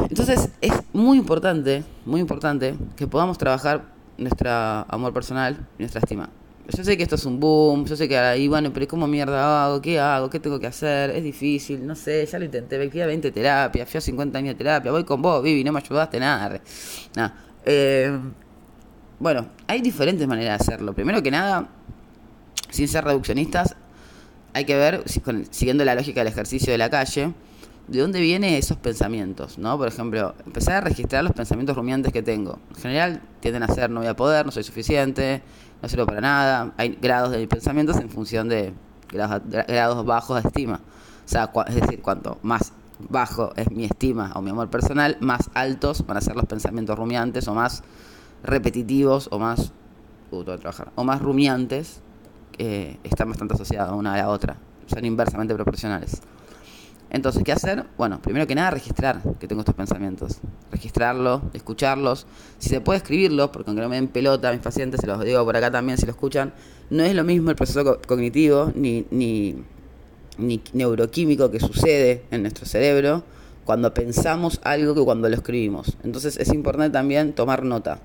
[0.10, 3.86] Entonces es muy importante, muy importante que podamos trabajar
[4.18, 6.30] nuestro amor personal, nuestra estima.
[6.70, 9.66] Yo sé que esto es un boom, yo sé que ahí, bueno, pero ¿cómo mierda
[9.66, 9.82] hago?
[9.82, 10.30] ¿Qué hago?
[10.30, 11.10] ¿Qué tengo que hacer?
[11.10, 14.54] Es difícil, no sé, ya lo intenté, fui a 20 terapias, fui a 50 años
[14.54, 16.62] de terapia, voy con vos, Vivi, no me ayudaste nada.
[17.16, 17.34] nada.
[17.66, 18.18] Eh,
[19.20, 20.94] bueno, hay diferentes maneras de hacerlo.
[20.94, 21.68] Primero que nada,
[22.70, 23.76] sin ser reduccionistas,
[24.54, 25.04] hay que ver,
[25.50, 27.34] siguiendo la lógica del ejercicio de la calle,
[27.88, 29.78] de dónde vienen esos pensamientos, ¿no?
[29.78, 32.60] Por ejemplo, empezar a registrar los pensamientos rumiantes que tengo.
[32.70, 35.42] En general tienden a ser no voy a poder, no soy suficiente,
[35.82, 36.74] no sirvo para nada.
[36.78, 38.74] Hay grados de mis pensamientos en función de
[39.12, 40.80] grados, bajos de estima.
[41.26, 42.74] O sea, es decir, cuanto más
[43.10, 46.98] bajo es mi estima o mi amor personal, más altos van a ser los pensamientos
[46.98, 47.84] rumiantes o más
[48.44, 49.72] repetitivos o más
[50.32, 52.02] uh, trabajar, o más rumiantes
[52.52, 54.58] que están bastante asociados una a la otra.
[54.88, 56.22] Son inversamente proporcionales.
[57.10, 57.86] Entonces, ¿qué hacer?
[57.96, 60.40] Bueno, primero que nada, registrar que tengo estos pensamientos.
[60.72, 62.26] Registrarlos, escucharlos.
[62.58, 65.24] Si se puede escribirlos, porque aunque no me den pelota a mis pacientes, se los
[65.24, 66.54] digo por acá también si lo escuchan,
[66.90, 69.64] no es lo mismo el proceso cognitivo ni, ni,
[70.40, 73.24] ni neuroquímico que sucede en nuestro cerebro
[73.64, 75.96] cuando pensamos algo que cuando lo escribimos.
[76.04, 78.00] Entonces es importante también tomar nota.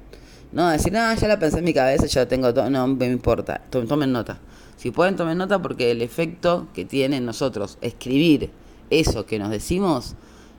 [0.50, 2.70] No decir, ah, ya la pensé en mi cabeza, ya tengo todo.
[2.70, 3.60] No, me importa.
[3.70, 4.38] Tomen nota.
[4.76, 8.50] Si pueden, tomen nota porque el efecto que tiene en nosotros escribir
[8.90, 10.14] eso que nos decimos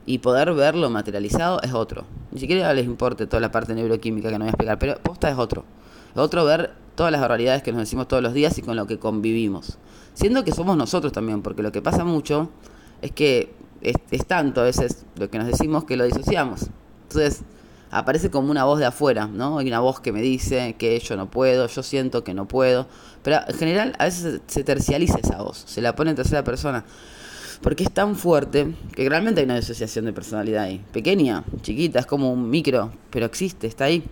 [0.06, 2.06] y poder verlo materializado es otro.
[2.32, 5.30] Ni siquiera les importe toda la parte neuroquímica que no voy a explicar, pero posta
[5.30, 5.65] es otro.
[6.12, 8.86] Es otro ver todas las barbaridades que nos decimos todos los días y con lo
[8.86, 9.78] que convivimos.
[10.13, 12.49] Siendo que somos nosotros también, porque lo que pasa mucho
[13.02, 16.67] es que es, es tanto a veces lo que nos decimos que lo disociamos.
[17.04, 17.43] Entonces
[17.91, 19.60] aparece como una voz de afuera, ¿no?
[19.60, 22.88] Hay una voz que me dice que yo no puedo, yo siento que no puedo.
[23.23, 26.86] Pero en general a veces se tercializa esa voz, se la pone en tercera persona
[27.62, 30.84] porque es tan fuerte que realmente hay una disociación de personalidad ahí.
[30.91, 34.04] Pequeña, chiquita, es como un micro, pero existe, está ahí.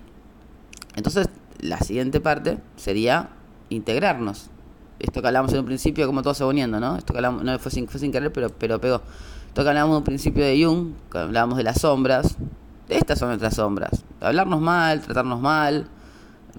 [0.96, 3.30] Entonces, la siguiente parte sería
[3.70, 4.50] integrarnos.
[5.00, 6.98] Esto que hablamos en un principio, como todo se va uniendo, ¿no?
[6.98, 9.02] Esto que hablamos, no fue sin, fue querer, pero, pero pegó.
[9.48, 12.36] Esto que hablamos en un principio de Jung, que hablábamos de las sombras.
[12.89, 14.04] Estas son nuestras sombras.
[14.21, 15.88] Hablarnos mal, tratarnos mal,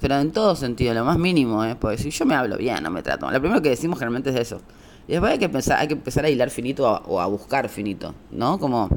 [0.01, 1.75] pero en todo sentido, lo más mínimo, ¿eh?
[1.75, 3.31] Porque si yo me hablo bien, no me trato.
[3.31, 4.61] Lo primero que decimos generalmente es eso.
[5.07, 8.15] Y después hay que, pensar, hay que empezar a hilar finito o a buscar finito,
[8.31, 8.59] ¿no?
[8.59, 8.91] Como,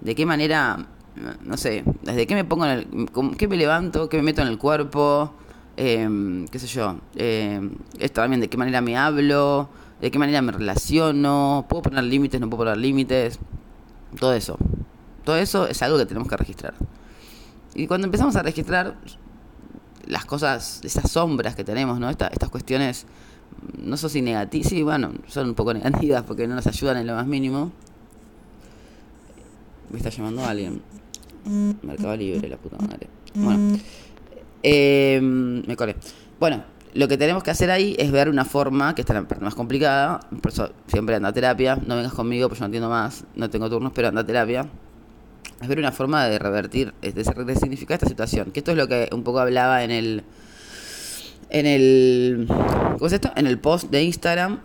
[0.00, 0.86] ¿de qué manera,
[1.44, 4.48] no sé, desde qué me pongo en el, qué me levanto, qué me meto en
[4.48, 5.32] el cuerpo,
[5.76, 7.60] eh, qué sé yo, eh,
[8.00, 9.68] esto también, de qué manera me hablo,
[10.00, 13.38] de qué manera me relaciono, puedo poner límites, no puedo poner límites,
[14.18, 14.58] todo eso.
[15.24, 16.74] Todo eso es algo que tenemos que registrar.
[17.74, 18.96] Y cuando empezamos a registrar
[20.06, 22.10] las cosas, esas sombras que tenemos, ¿no?
[22.10, 23.06] estas cuestiones
[23.78, 27.14] no sé si sí, bueno, son un poco negativas porque no nos ayudan en lo
[27.14, 27.72] más mínimo.
[29.90, 30.82] Me está llamando alguien.
[31.82, 33.08] Mercado Libre, la puta madre.
[33.34, 33.78] Bueno,
[34.62, 35.96] eh, me corre.
[36.38, 39.44] Bueno, lo que tenemos que hacer ahí es ver una forma, que está la parte
[39.44, 42.88] más complicada, por eso siempre anda a terapia, no vengas conmigo, pues yo no entiendo
[42.88, 44.66] más, no tengo turnos, pero anda a terapia.
[45.62, 47.10] Es ver una forma de revertir, de
[47.44, 48.50] resignificar esta situación.
[48.50, 50.24] Que esto es lo que un poco hablaba en el.
[51.50, 52.46] En el.
[52.48, 53.30] ¿Cómo es esto?
[53.36, 54.60] En el post de Instagram.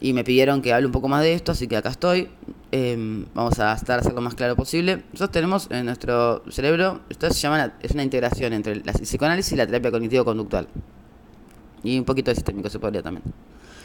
[0.00, 2.28] Y me pidieron que hable un poco más de esto, así que acá estoy.
[2.72, 5.04] Em, vamos a estar a hacer lo más claro posible.
[5.12, 9.56] Nosotros tenemos en nuestro cerebro, esto se llama, es una integración entre la psicoanálisis y
[9.56, 10.66] la terapia cognitivo-conductual.
[11.84, 13.24] Y un poquito de sistémico se podría también.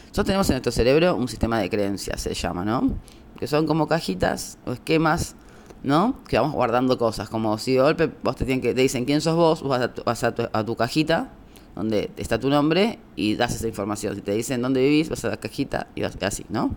[0.04, 2.98] Nosotros tenemos en nuestro cerebro un sistema de creencias, se llama, ¿no?
[3.38, 5.36] Que son como cajitas o esquemas
[5.82, 6.16] ¿no?
[6.26, 9.20] Que vamos guardando cosas, como si de golpe vos te, tienen que, te dicen quién
[9.20, 11.30] sos vos, vas, a tu, vas a, tu, cajita
[11.74, 14.16] donde está tu nombre y das esa información.
[14.16, 16.74] Si te dicen dónde vivís, vas a la cajita y vas así, ¿no?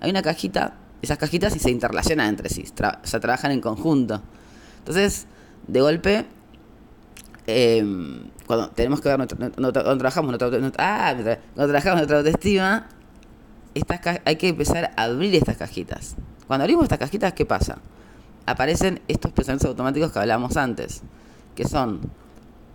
[0.00, 4.20] Hay una cajita, esas cajitas se interrelacionan entre sí, o sea, trabajan en conjunto.
[4.78, 5.26] Entonces,
[5.68, 6.26] de golpe,
[7.46, 11.14] em, cuando tenemos que ver, cuando trabajamos nuestra, ah,
[11.54, 12.88] cuando trabajamos nuestra autoestima,
[13.74, 16.16] estas, hay que empezar a abrir estas cajitas.
[16.46, 17.78] Cuando abrimos estas cajitas, ¿qué pasa?
[18.46, 21.02] Aparecen estos pensamientos automáticos que hablábamos antes,
[21.54, 22.00] que son,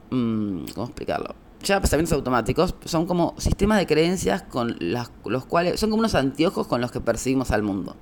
[0.10, 1.36] mmm, ¿cómo explicarlo?
[1.64, 6.16] Ya pensamientos automáticos son como sistemas de creencias con las, los cuales son como unos
[6.16, 7.96] anteojos con los que percibimos al mundo.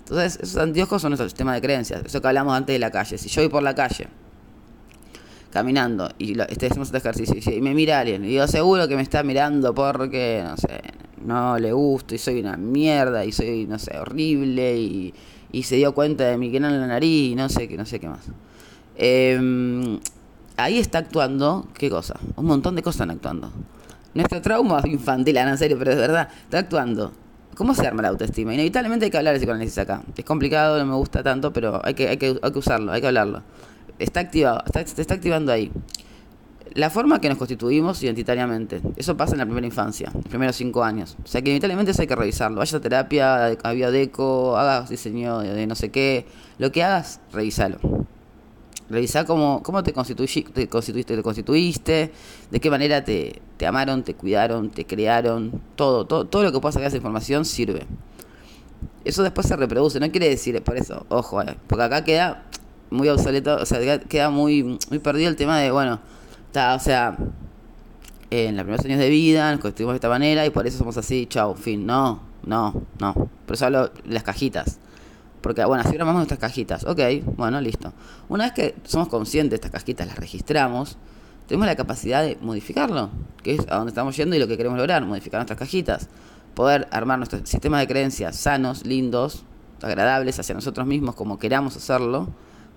[0.00, 3.18] Entonces, esos anteojos son nuestro sistema de creencias, eso que hablamos antes de la calle.
[3.18, 4.08] Si yo voy por la calle
[5.50, 8.96] caminando y lo, este, hacemos este ejercicio y me mira alguien y yo seguro que
[8.96, 10.80] me está mirando porque, no sé,
[11.24, 15.14] no le gusto y soy una mierda y soy, no sé, horrible y
[15.52, 18.00] y se dio cuenta de mi canal en la nariz y no sé, no sé
[18.00, 18.20] qué más.
[18.96, 19.98] Em,
[20.56, 22.18] ahí está actuando, ¿qué cosa?
[22.36, 23.50] Un montón de cosas están actuando.
[24.14, 27.12] Nuestro trauma infantil, en serio, pero es verdad, está actuando.
[27.54, 28.54] ¿Cómo se arma la autoestima?
[28.54, 30.02] Inevitablemente hay que hablar de psicoanálisis acá.
[30.16, 33.00] Es complicado, no me gusta tanto, pero hay que, hay que, hay que usarlo, hay
[33.00, 33.42] que hablarlo.
[33.98, 35.72] Está activado, está, está activando ahí
[36.74, 38.80] la forma que nos constituimos identitariamente.
[38.96, 41.16] Eso pasa en la primera infancia, primeros cinco años.
[41.24, 42.58] O sea que inevitablemente eso hay que revisarlo.
[42.58, 46.26] Vaya a terapia, a biodeco, hagas diseño de, no sé qué.
[46.58, 47.78] Lo que hagas, revisalo.
[48.90, 52.12] Revisá cómo, cómo te, constituiste, te constituiste, te constituiste,
[52.50, 55.60] de qué manera te, te amaron, te cuidaron, te crearon.
[55.76, 57.86] Todo, todo, todo lo que puedas sacar esa información sirve.
[59.04, 62.44] Eso después se reproduce, no quiere decir, por eso, ojo, eh, porque acá queda
[62.90, 66.00] muy obsoleto, o sea, queda muy, muy perdido el tema de, bueno,
[66.54, 67.16] o sea,
[68.30, 70.96] en los primeros años de vida nos constituimos de esta manera y por eso somos
[70.96, 71.86] así, chao, fin.
[71.86, 73.14] No, no, no.
[73.46, 74.78] Por eso hablo de las cajitas.
[75.40, 76.84] Porque, bueno, así grabamos nuestras cajitas.
[76.84, 77.00] Ok,
[77.36, 77.92] bueno, listo.
[78.28, 80.98] Una vez que somos conscientes de estas cajitas, las registramos,
[81.46, 83.10] tenemos la capacidad de modificarlo,
[83.42, 86.08] que es a donde estamos yendo y lo que queremos lograr, modificar nuestras cajitas.
[86.54, 89.44] Poder armar nuestro sistema de creencias sanos, lindos,
[89.80, 92.28] agradables hacia nosotros mismos como queramos hacerlo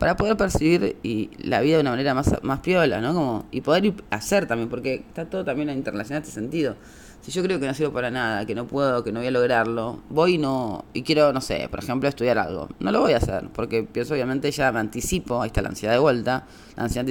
[0.02, 3.14] para poder percibir y la vida de una manera más, más piola, ¿no?
[3.14, 6.76] Como, y poder hacer también, porque está todo también internacional en este sentido.
[7.22, 9.32] Si yo creo que no sirvo para nada, que no puedo, que no voy a
[9.32, 13.14] lograrlo, voy y no, y quiero, no sé, por ejemplo, estudiar algo, no lo voy
[13.14, 16.86] a hacer, porque pienso obviamente ya me anticipo, ahí está la ansiedad de vuelta, la
[16.86, 17.08] ansiedad,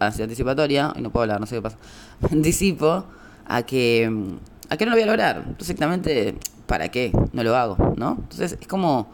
[0.00, 1.78] anticipatoria, y no puedo hablar, no sé qué pasa,
[2.22, 3.04] me anticipo
[3.46, 4.10] a que,
[4.68, 6.34] a que no lo voy a lograr, entonces exactamente,
[6.66, 7.12] ¿para qué?
[7.32, 8.18] No lo hago, ¿no?
[8.20, 9.12] Entonces es como,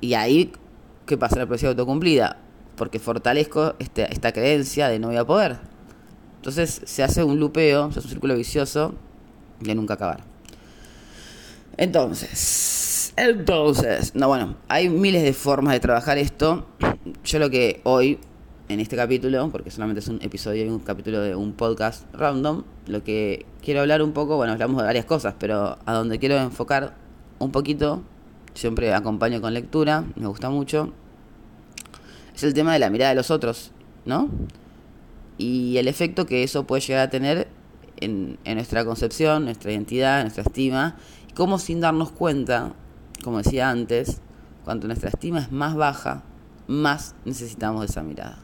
[0.00, 0.50] y ahí
[1.08, 1.36] ¿qué pasa?
[1.36, 2.36] La profecía autocumplida.
[2.76, 5.58] Porque fortalezco este, esta creencia de no voy a poder.
[6.36, 8.94] Entonces se hace un lupeo, se hace un círculo vicioso
[9.58, 10.20] de nunca acabar.
[11.76, 16.66] Entonces, entonces, no, bueno, hay miles de formas de trabajar esto.
[17.24, 18.18] Yo lo que hoy,
[18.68, 22.62] en este capítulo, porque solamente es un episodio y un capítulo de un podcast random,
[22.86, 26.36] lo que quiero hablar un poco, bueno, hablamos de varias cosas, pero a donde quiero
[26.36, 26.94] enfocar
[27.38, 28.02] un poquito
[28.58, 30.92] siempre acompaño con lectura, me gusta mucho,
[32.34, 33.70] es el tema de la mirada de los otros,
[34.04, 34.28] ¿no?
[35.38, 37.46] Y el efecto que eso puede llegar a tener
[38.00, 40.96] en, nuestra concepción, nuestra identidad, nuestra estima,
[41.28, 42.72] y cómo sin darnos cuenta,
[43.22, 44.20] como decía antes,
[44.64, 46.24] cuando nuestra estima es más baja,
[46.66, 48.40] más necesitamos de esa mirada.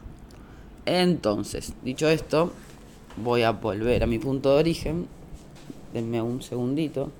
[0.85, 2.53] Entonces, dicho esto,
[3.17, 5.07] voy a volver a mi punto de origen.
[5.93, 7.11] Denme un segundito.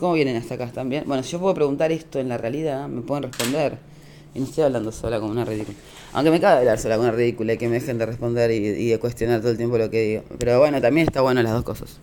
[0.00, 1.04] ¿Cómo vienen hasta acá también?
[1.06, 3.76] Bueno, si yo puedo preguntar esto en la realidad, me pueden responder.
[4.34, 5.76] Y no estoy hablando sola como una ridícula.
[6.14, 8.88] Aunque me cabe hablar sola como una ridícula y que me dejen de responder y,
[8.88, 10.22] de cuestionar todo el tiempo lo que digo.
[10.38, 11.98] Pero bueno, también está bueno las dos cosas.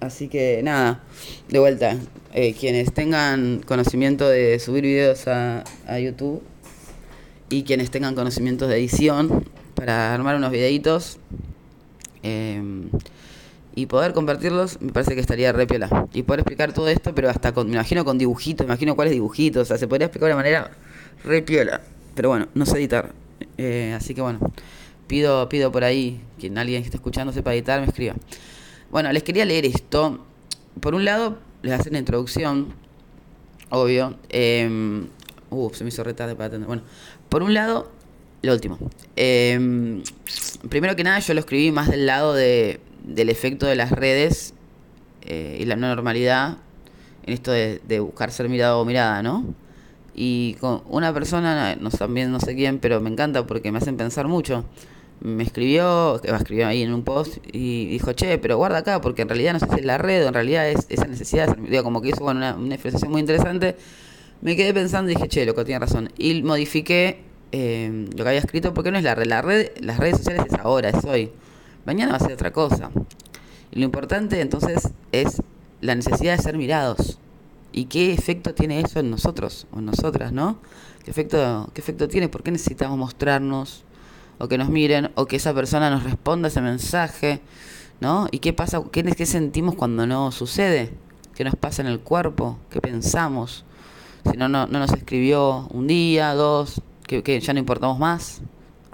[0.00, 1.04] Así que nada,
[1.48, 1.96] de vuelta,
[2.34, 6.42] eh, quienes tengan conocimiento de subir videos a, a YouTube
[7.48, 9.44] y quienes tengan conocimientos de edición
[9.76, 11.18] para armar unos videitos,
[12.24, 12.60] eh,
[13.76, 16.08] y poder compartirlos, me parece que estaría re piola.
[16.14, 19.12] Y poder explicar todo esto, pero hasta con, me imagino con dibujitos, me imagino cuáles
[19.12, 20.70] dibujitos, o sea, se podría explicar de manera
[21.22, 21.82] re piola.
[22.14, 23.12] Pero bueno, no sé editar.
[23.58, 24.40] Eh, así que bueno,
[25.06, 28.14] pido, pido por ahí, que alguien que esté escuchando sepa editar, me escriba.
[28.90, 30.24] Bueno, les quería leer esto.
[30.80, 32.72] Por un lado, les hacer una introducción,
[33.68, 34.16] obvio.
[34.30, 35.06] Eh,
[35.74, 36.66] se me hizo retarde para atender.
[36.66, 36.82] Bueno,
[37.28, 37.90] por un lado,
[38.40, 38.78] lo último.
[39.16, 40.02] Em,
[40.70, 44.52] primero que nada, yo lo escribí más del lado de, del efecto de las redes
[45.22, 46.58] eh, y la no normalidad
[47.24, 49.44] en esto de, buscar ser mirado o mirada, ¿no?
[50.14, 53.96] Y con una persona, no, también no sé quién, pero me encanta porque me hacen
[53.96, 54.64] pensar mucho.
[55.20, 59.22] Me escribió, que escribió ahí en un post y dijo, che, pero guarda acá, porque
[59.22, 61.60] en realidad no sé si es la red o en realidad es esa necesidad de
[61.60, 63.76] mirado, como que hizo una, una expresión muy interesante.
[64.40, 66.10] Me quedé pensando y dije, che, loco, tiene razón.
[66.16, 69.98] Y modifiqué eh, lo que había escrito, porque no es la red, la red, las
[69.98, 71.30] redes sociales es ahora, es hoy.
[71.86, 72.90] Mañana va a ser otra cosa.
[73.70, 75.42] Y lo importante entonces es
[75.80, 77.18] la necesidad de ser mirados.
[77.72, 80.58] ¿Y qué efecto tiene eso en nosotros o en nosotras, no?
[81.04, 82.28] ¿Qué efecto, qué efecto tiene?
[82.28, 83.84] ¿Por qué necesitamos mostrarnos?
[84.38, 87.40] O que nos miren, o que esa persona nos responda ese mensaje,
[88.00, 88.26] ¿no?
[88.30, 88.82] ¿Y qué pasa?
[88.90, 90.92] ¿Qué, qué sentimos cuando no sucede?
[91.34, 92.58] ¿Qué nos pasa en el cuerpo?
[92.70, 93.64] ¿Qué pensamos?
[94.30, 98.40] Si no, no, no nos escribió un día, dos, que, ya no importamos más.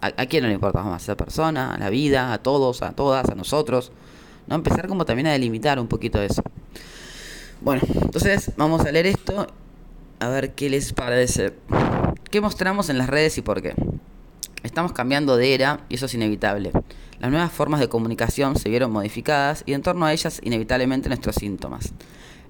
[0.03, 1.03] ¿A, quién no le importamos más?
[1.03, 1.75] ¿A esa persona?
[1.75, 2.33] ¿A la vida?
[2.33, 2.83] ¿A todos?
[2.83, 3.29] ¿A todas?
[3.29, 3.93] ¿A nosotros?
[4.49, 4.57] ¿No?
[4.57, 6.43] Empezar como también a delimitar un poquito eso.
[7.61, 9.47] Bueno, entonces vamos a leer esto
[10.19, 11.55] a ver qué les parece.
[12.31, 13.75] ¿Qué mostramos en las redes y por qué?
[14.65, 16.73] Estamos cambiando de era y eso es inevitable.
[17.21, 21.37] Las nuevas formas de comunicación se vieron modificadas y en torno a ellas inevitablemente nuestros
[21.37, 21.95] síntomas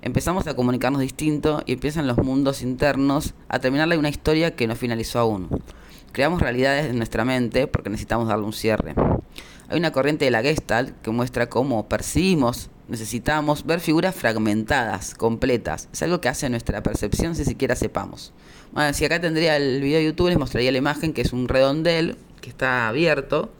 [0.02, 4.76] empezamos a comunicarnos distinto y empiezan los mundos internos a terminarle una historia que no
[4.76, 5.48] finalizó aún.
[6.12, 8.94] Creamos realidades en nuestra mente porque necesitamos darle un cierre.
[9.68, 15.88] Hay una corriente de la Gestalt que muestra cómo percibimos, necesitamos ver figuras fragmentadas, completas.
[15.90, 18.34] Es algo que hace nuestra percepción si siquiera sepamos.
[18.72, 21.48] Bueno, si acá tendría el video de YouTube, les mostraría la imagen que es un
[21.48, 23.50] redondel que está abierto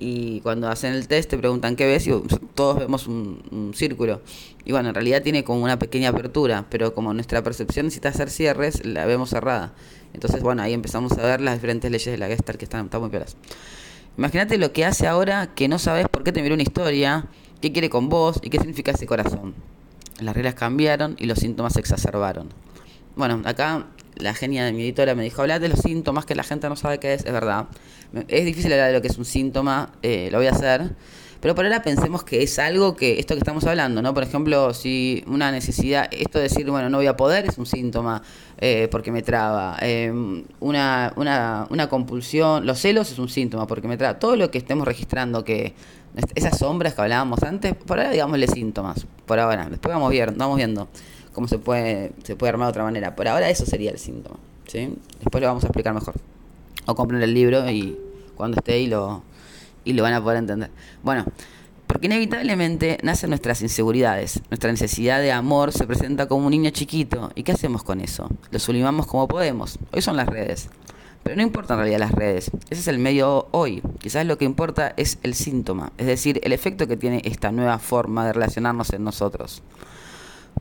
[0.00, 2.12] y cuando hacen el test te preguntan qué ves y
[2.54, 4.22] todos vemos un, círculo.
[4.64, 8.30] Y bueno, en realidad tiene como una pequeña apertura, pero como nuestra percepción necesita hacer
[8.30, 9.74] cierres, la vemos cerrada.
[10.14, 13.02] Entonces, bueno, ahí empezamos a ver las diferentes leyes de la Gestalt que están, están
[13.02, 13.36] muy peores.
[14.16, 17.26] Imagínate lo que hace ahora que no sabes por qué te miró una historia,
[17.60, 19.54] qué quiere con vos y qué significa ese corazón.
[20.18, 22.48] Las reglas cambiaron y los síntomas se exacerbaron.
[23.16, 23.86] Bueno, acá
[24.20, 26.76] la genia de mi editora me dijo, habla de los síntomas que la gente no
[26.76, 27.66] sabe qué es, es verdad.
[28.28, 30.94] Es difícil hablar de lo que es un síntoma, eh, lo voy a hacer.
[31.40, 34.12] Pero por ahora pensemos que es algo que, esto que estamos hablando, ¿no?
[34.12, 37.64] Por ejemplo, si una necesidad, esto de decir, bueno, no voy a poder es un
[37.64, 38.22] síntoma
[38.58, 39.76] eh, porque me traba.
[39.80, 44.18] Em, una, una, una compulsión, los celos es un síntoma porque me traba.
[44.18, 45.74] Todo lo que estemos registrando, que
[46.34, 49.68] esas sombras que hablábamos antes, por ahora digámosle síntomas, por ahora.
[49.70, 50.88] Después vamos viendo, vamos viendo
[51.32, 53.16] cómo se puede, se puede armar de otra manera.
[53.16, 54.94] Por ahora eso sería el síntoma, ¿sí?
[55.18, 56.14] Después lo vamos a explicar mejor.
[56.86, 57.98] O compren el libro y
[58.36, 59.22] cuando esté y lo,
[59.84, 60.70] y lo van a poder entender.
[61.02, 61.24] Bueno,
[61.86, 64.40] porque inevitablemente nacen nuestras inseguridades.
[64.48, 67.32] Nuestra necesidad de amor se presenta como un niño chiquito.
[67.34, 68.28] ¿Y qué hacemos con eso?
[68.52, 69.78] Lo sublimamos como podemos.
[69.92, 70.68] Hoy son las redes.
[71.22, 72.50] Pero no importa en realidad las redes.
[72.70, 73.82] Ese es el medio hoy.
[73.98, 75.92] Quizás lo que importa es el síntoma.
[75.98, 79.62] Es decir, el efecto que tiene esta nueva forma de relacionarnos en nosotros.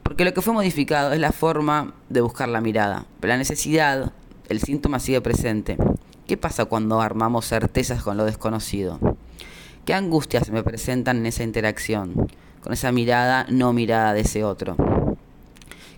[0.10, 3.06] Porque lo que fue modificado es la forma de buscar la mirada.
[3.20, 4.12] Pero la necesidad,
[4.50, 5.78] el síntoma sigue presente.
[6.26, 8.98] ¿Qué pasa cuando armamos certezas con lo desconocido?
[9.86, 12.28] ¿Qué angustias me presentan en esa interacción?
[12.64, 14.76] Con esa mirada no mirada de ese otro.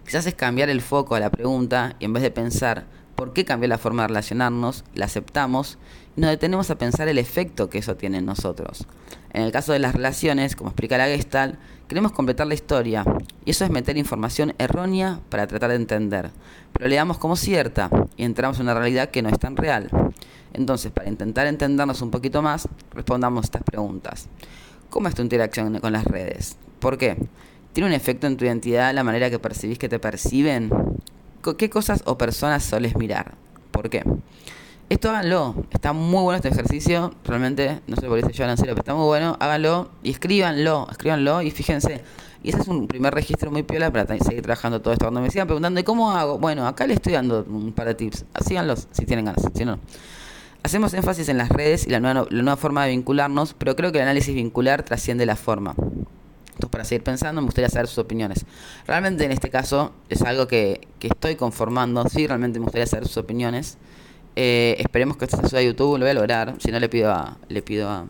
[0.03, 3.45] Quizás es cambiar el foco a la pregunta y en vez de pensar por qué
[3.45, 5.77] cambió la forma de relacionarnos, la aceptamos
[6.15, 8.85] y nos detenemos a pensar el efecto que eso tiene en nosotros.
[9.33, 13.05] En el caso de las relaciones, como explica la Gestalt, queremos completar la historia,
[13.45, 16.31] y eso es meter información errónea para tratar de entender,
[16.73, 19.89] pero le damos como cierta y entramos en una realidad que no es tan real.
[20.53, 24.27] Entonces, para intentar entendernos un poquito más, respondamos estas preguntas.
[24.89, 26.57] ¿Cómo es tu interacción con las redes?
[26.79, 27.17] ¿Por qué?
[27.71, 30.69] ¿Tiene un efecto en tu identidad la manera que percibís que te perciben?
[31.41, 33.33] ¿Qué cosas o personas soles mirar?
[33.71, 34.03] ¿Por qué?
[34.89, 35.55] Esto háganlo.
[35.71, 37.13] Está muy bueno este ejercicio.
[37.23, 39.37] Realmente, no sé por qué se llevan en pero está muy bueno.
[39.39, 40.87] Háganlo y escríbanlo.
[40.91, 42.03] Escríbanlo y fíjense.
[42.43, 45.05] Y ese es un primer registro muy piola para seguir trabajando todo esto.
[45.05, 46.37] Cuando me sigan preguntando, ¿y cómo hago?
[46.37, 48.25] Bueno, acá le estoy dando un par de tips.
[48.45, 49.43] Síganlos si tienen ganas.
[49.53, 49.79] Si no.
[50.63, 54.03] Hacemos énfasis en las redes y la nueva forma de vincularnos, pero creo que el
[54.03, 55.73] análisis vincular trasciende la forma.
[56.69, 58.45] Para seguir pensando, me gustaría saber sus opiniones.
[58.87, 62.07] Realmente en este caso es algo que, que estoy conformando.
[62.09, 63.77] Sí, realmente me gustaría saber sus opiniones.
[64.35, 66.55] Eh, esperemos que esto se suba a YouTube, lo voy a lograr.
[66.59, 68.05] Si no, le pido a, le pido a,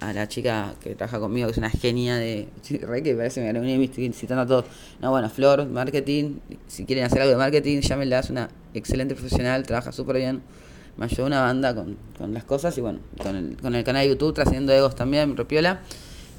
[0.00, 2.48] a, la chica que trabaja conmigo, que es una genia de.
[2.82, 4.64] Re que parece me estoy citando a todos.
[5.00, 6.38] No, bueno, Flor, marketing.
[6.66, 10.42] Si quieren hacer algo de marketing, llámenla, es una excelente profesional, trabaja súper bien.
[10.96, 14.02] Me ayudó una banda con, con las cosas y bueno, con el, con el canal
[14.04, 15.82] de YouTube, trascendiendo egos también, repiola.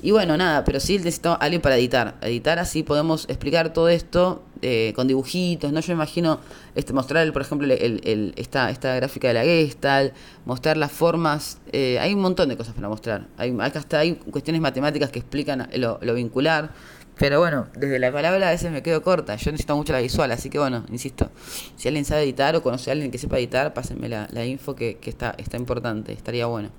[0.01, 2.15] Y bueno, nada, pero sí necesitamos alguien para editar.
[2.21, 5.79] Editar así podemos explicar todo esto eh, con dibujitos, ¿no?
[5.79, 6.39] Yo imagino
[6.75, 10.13] este, mostrar, por ejemplo, el, el, esta, esta gráfica de la Gestalt,
[10.45, 11.57] mostrar las formas.
[11.71, 13.27] Eh, hay un montón de cosas para mostrar.
[13.37, 16.69] Hay, acá hasta hay cuestiones matemáticas que explican lo, lo, vincular.
[17.17, 19.35] Pero bueno, desde la palabra a veces me quedo corta.
[19.35, 21.31] Yo necesito mucho la visual, así que bueno, insisto.
[21.75, 24.75] Si alguien sabe editar o conoce a alguien que sepa editar, pásenme la, la info
[24.75, 26.69] que, que está, está importante, estaría bueno.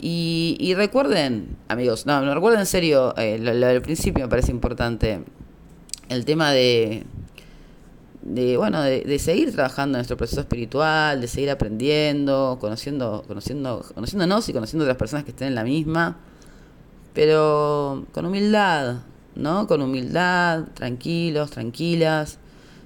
[0.00, 5.24] Y, recuerden, amigos, no, no recuerden en serio, eh, lo, del principio me parece importante.
[6.08, 7.04] El tema de,
[8.22, 14.48] de bueno, de, seguir trabajando en nuestro proceso espiritual, de seguir aprendiendo, conociendo, conociendo, conociéndonos
[14.48, 16.16] y conociendo a otras personas que estén en la misma,
[17.12, 18.98] pero con humildad,
[19.34, 19.66] ¿no?
[19.66, 22.38] Con humildad, tranquilos, tranquilas,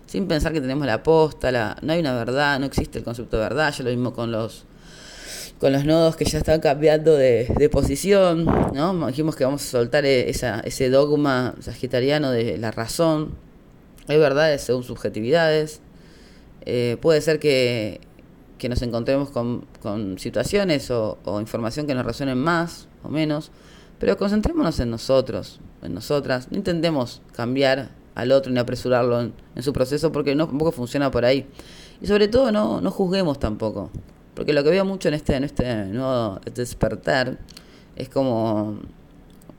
[0.07, 3.37] sin pensar que tenemos la posta, la, no hay una verdad, no existe el concepto
[3.37, 4.65] de verdad, yo lo mismo con los
[5.63, 9.07] con los nodos que ya están cambiando de, posición, ¿no?
[9.07, 13.37] Dijimos que vamos a soltar e, esa, ese dogma sagitariano de la razón.
[14.09, 15.81] Hay verdades según subjetividades.
[16.63, 18.01] Eh, puede ser que,
[18.69, 23.53] nos encontremos con, con situaciones o, información que nos resuenen más o menos,
[24.01, 26.49] pero concentrémonos en nosotros, en nosotras.
[26.51, 31.13] No intentemos cambiar al otro ni apresurarlo en, en su proceso porque no, tampoco funciona
[31.13, 31.47] por ahí.
[32.01, 33.93] Y sobre todo no juzguemos tampoco.
[34.35, 37.39] Porque lo que veo mucho en este, en este nuevo despertar
[37.97, 38.81] es como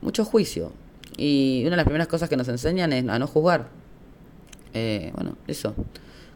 [0.00, 0.72] mucho juicio.
[1.16, 3.68] Y una de las primeras cosas que nos enseñan es a no juzgar.
[4.72, 5.74] Eh, bueno, eso.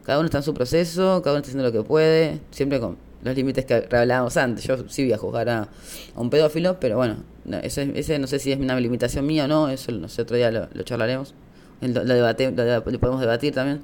[0.05, 2.97] Cada uno está en su proceso, cada uno está haciendo lo que puede, siempre con
[3.23, 4.65] los límites que hablábamos antes.
[4.65, 5.69] Yo sí voy a juzgar a,
[6.15, 7.17] un pedófilo, pero bueno,
[7.63, 10.37] ese, ese, no sé si es una limitación mía o no, eso no sé, otro
[10.37, 11.35] día lo, charlaremos.
[11.81, 13.83] Lo, debate, lo, podemos debatir también.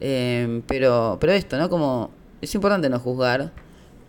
[0.00, 1.70] Eh, pero, pero esto, ¿no?
[1.70, 2.10] Como
[2.42, 3.50] es importante no juzgar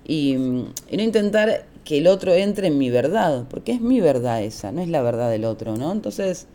[0.08, 4.72] y, no intentar que el otro entre en mi verdad, porque es mi verdad esa,
[4.72, 5.91] no es la verdad del otro, ¿no?
[5.91, 6.47] Entonces,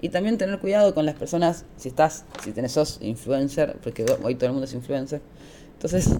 [0.00, 4.36] y también tener cuidado con las personas, si estás, si tenés sos influencer, porque hoy
[4.36, 5.20] todo el mundo es influencer,
[5.74, 6.10] entonces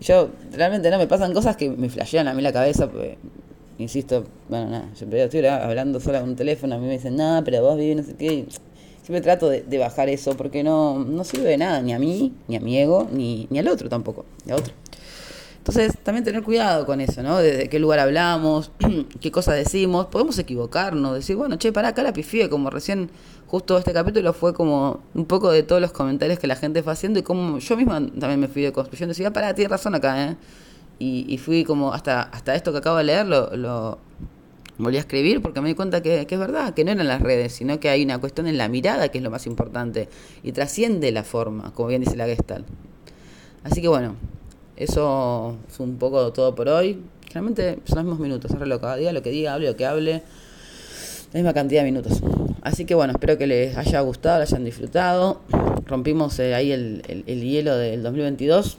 [0.00, 3.18] yo realmente no me pasan cosas que me flashean a mí la cabeza, porque,
[3.78, 7.42] insisto, bueno, nada, siempre estoy hablando sola con un teléfono, a mí me dicen, nada,
[7.44, 8.46] pero vos vivís no sé qué,
[9.02, 12.56] siempre trato de, bajar eso, porque no, no sirve de nada, ni a mí, ni
[12.56, 14.72] a mi ego, ni, ni al otro tampoco, ni a otro.
[15.68, 17.38] Entonces, también tener cuidado con eso, ¿no?
[17.38, 18.70] Desde qué lugar hablamos,
[19.20, 20.06] qué cosas decimos.
[20.06, 23.10] Podemos equivocarnos, decir, bueno, che, para acá la pifié, como recién,
[23.48, 26.92] justo este capítulo fue como un poco de todos los comentarios que la gente fue
[26.92, 29.10] haciendo y como yo misma también me fui de construyendo.
[29.10, 30.36] Decía, para, tienes razón acá, ¿eh?
[31.00, 33.98] Y, fui como, hasta, hasta esto que acabo de leer, lo,
[34.78, 37.20] volví a escribir porque me di cuenta que, que, es verdad, que no eran las
[37.20, 40.08] redes, sino que hay una cuestión en la mirada que es lo más importante
[40.44, 42.68] y trasciende la forma, como bien dice la Gestalt.
[43.64, 44.14] Así que bueno,
[44.76, 47.02] eso es un poco todo por hoy.
[47.28, 48.80] Generalmente son los mismos minutos, es reloj.
[48.80, 50.22] Cada día lo que diga, hable lo que hable,
[51.32, 52.20] la misma cantidad de minutos.
[52.62, 55.40] Así que bueno, espero que les haya gustado, lo hayan disfrutado.
[55.86, 58.78] Rompimos eh, ahí el, el, hielo del 2022.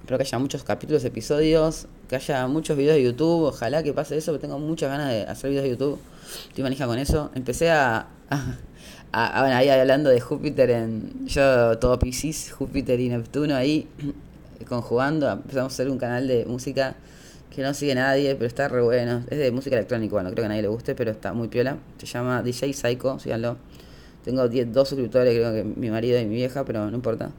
[0.00, 3.44] Espero que haya muchos capítulos, episodios, que haya muchos videos de YouTube.
[3.44, 5.98] Ojalá que pase eso, porque tengo muchas ganas de hacer videos de YouTube.
[6.48, 7.30] Estoy manija con eso.
[7.34, 8.08] Empecé a,
[9.12, 11.26] a, bueno, ahí hablando de Júpiter en.
[11.26, 13.86] Yo, todo Pisces, Júpiter y Neptuno ahí
[14.68, 16.96] conjugando, empezamos a hacer un canal de música
[17.54, 19.22] que no sigue nadie, pero está re bueno.
[19.30, 21.78] Es de música electrónica, bueno, creo que a nadie le guste, pero está muy piola.
[21.98, 23.56] Se llama DJ Psycho, síganlo.
[24.24, 27.30] Tengo 10, dos suscriptores, creo que mi marido y mi vieja, pero no importa.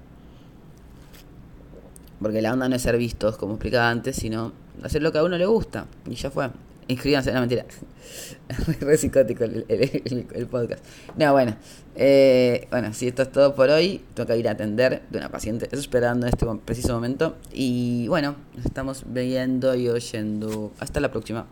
[2.22, 4.54] Porque la onda no es ser vistos, como explicaba antes, sino
[4.84, 5.86] hacer lo que a uno le gusta.
[6.06, 6.50] Y ya fue.
[6.88, 7.66] Inscríbanse, no mentira.
[8.80, 10.86] Re psicótico el, podcast.
[11.18, 11.56] No, bueno.
[11.96, 14.04] Eh, bueno, si esto es todo por hoy.
[14.14, 17.38] Tengo que ir a atender de una paciente esperando en este preciso momento.
[17.52, 20.72] Y bueno, nos estamos viendo y oyendo.
[20.80, 21.48] Hasta la próxima.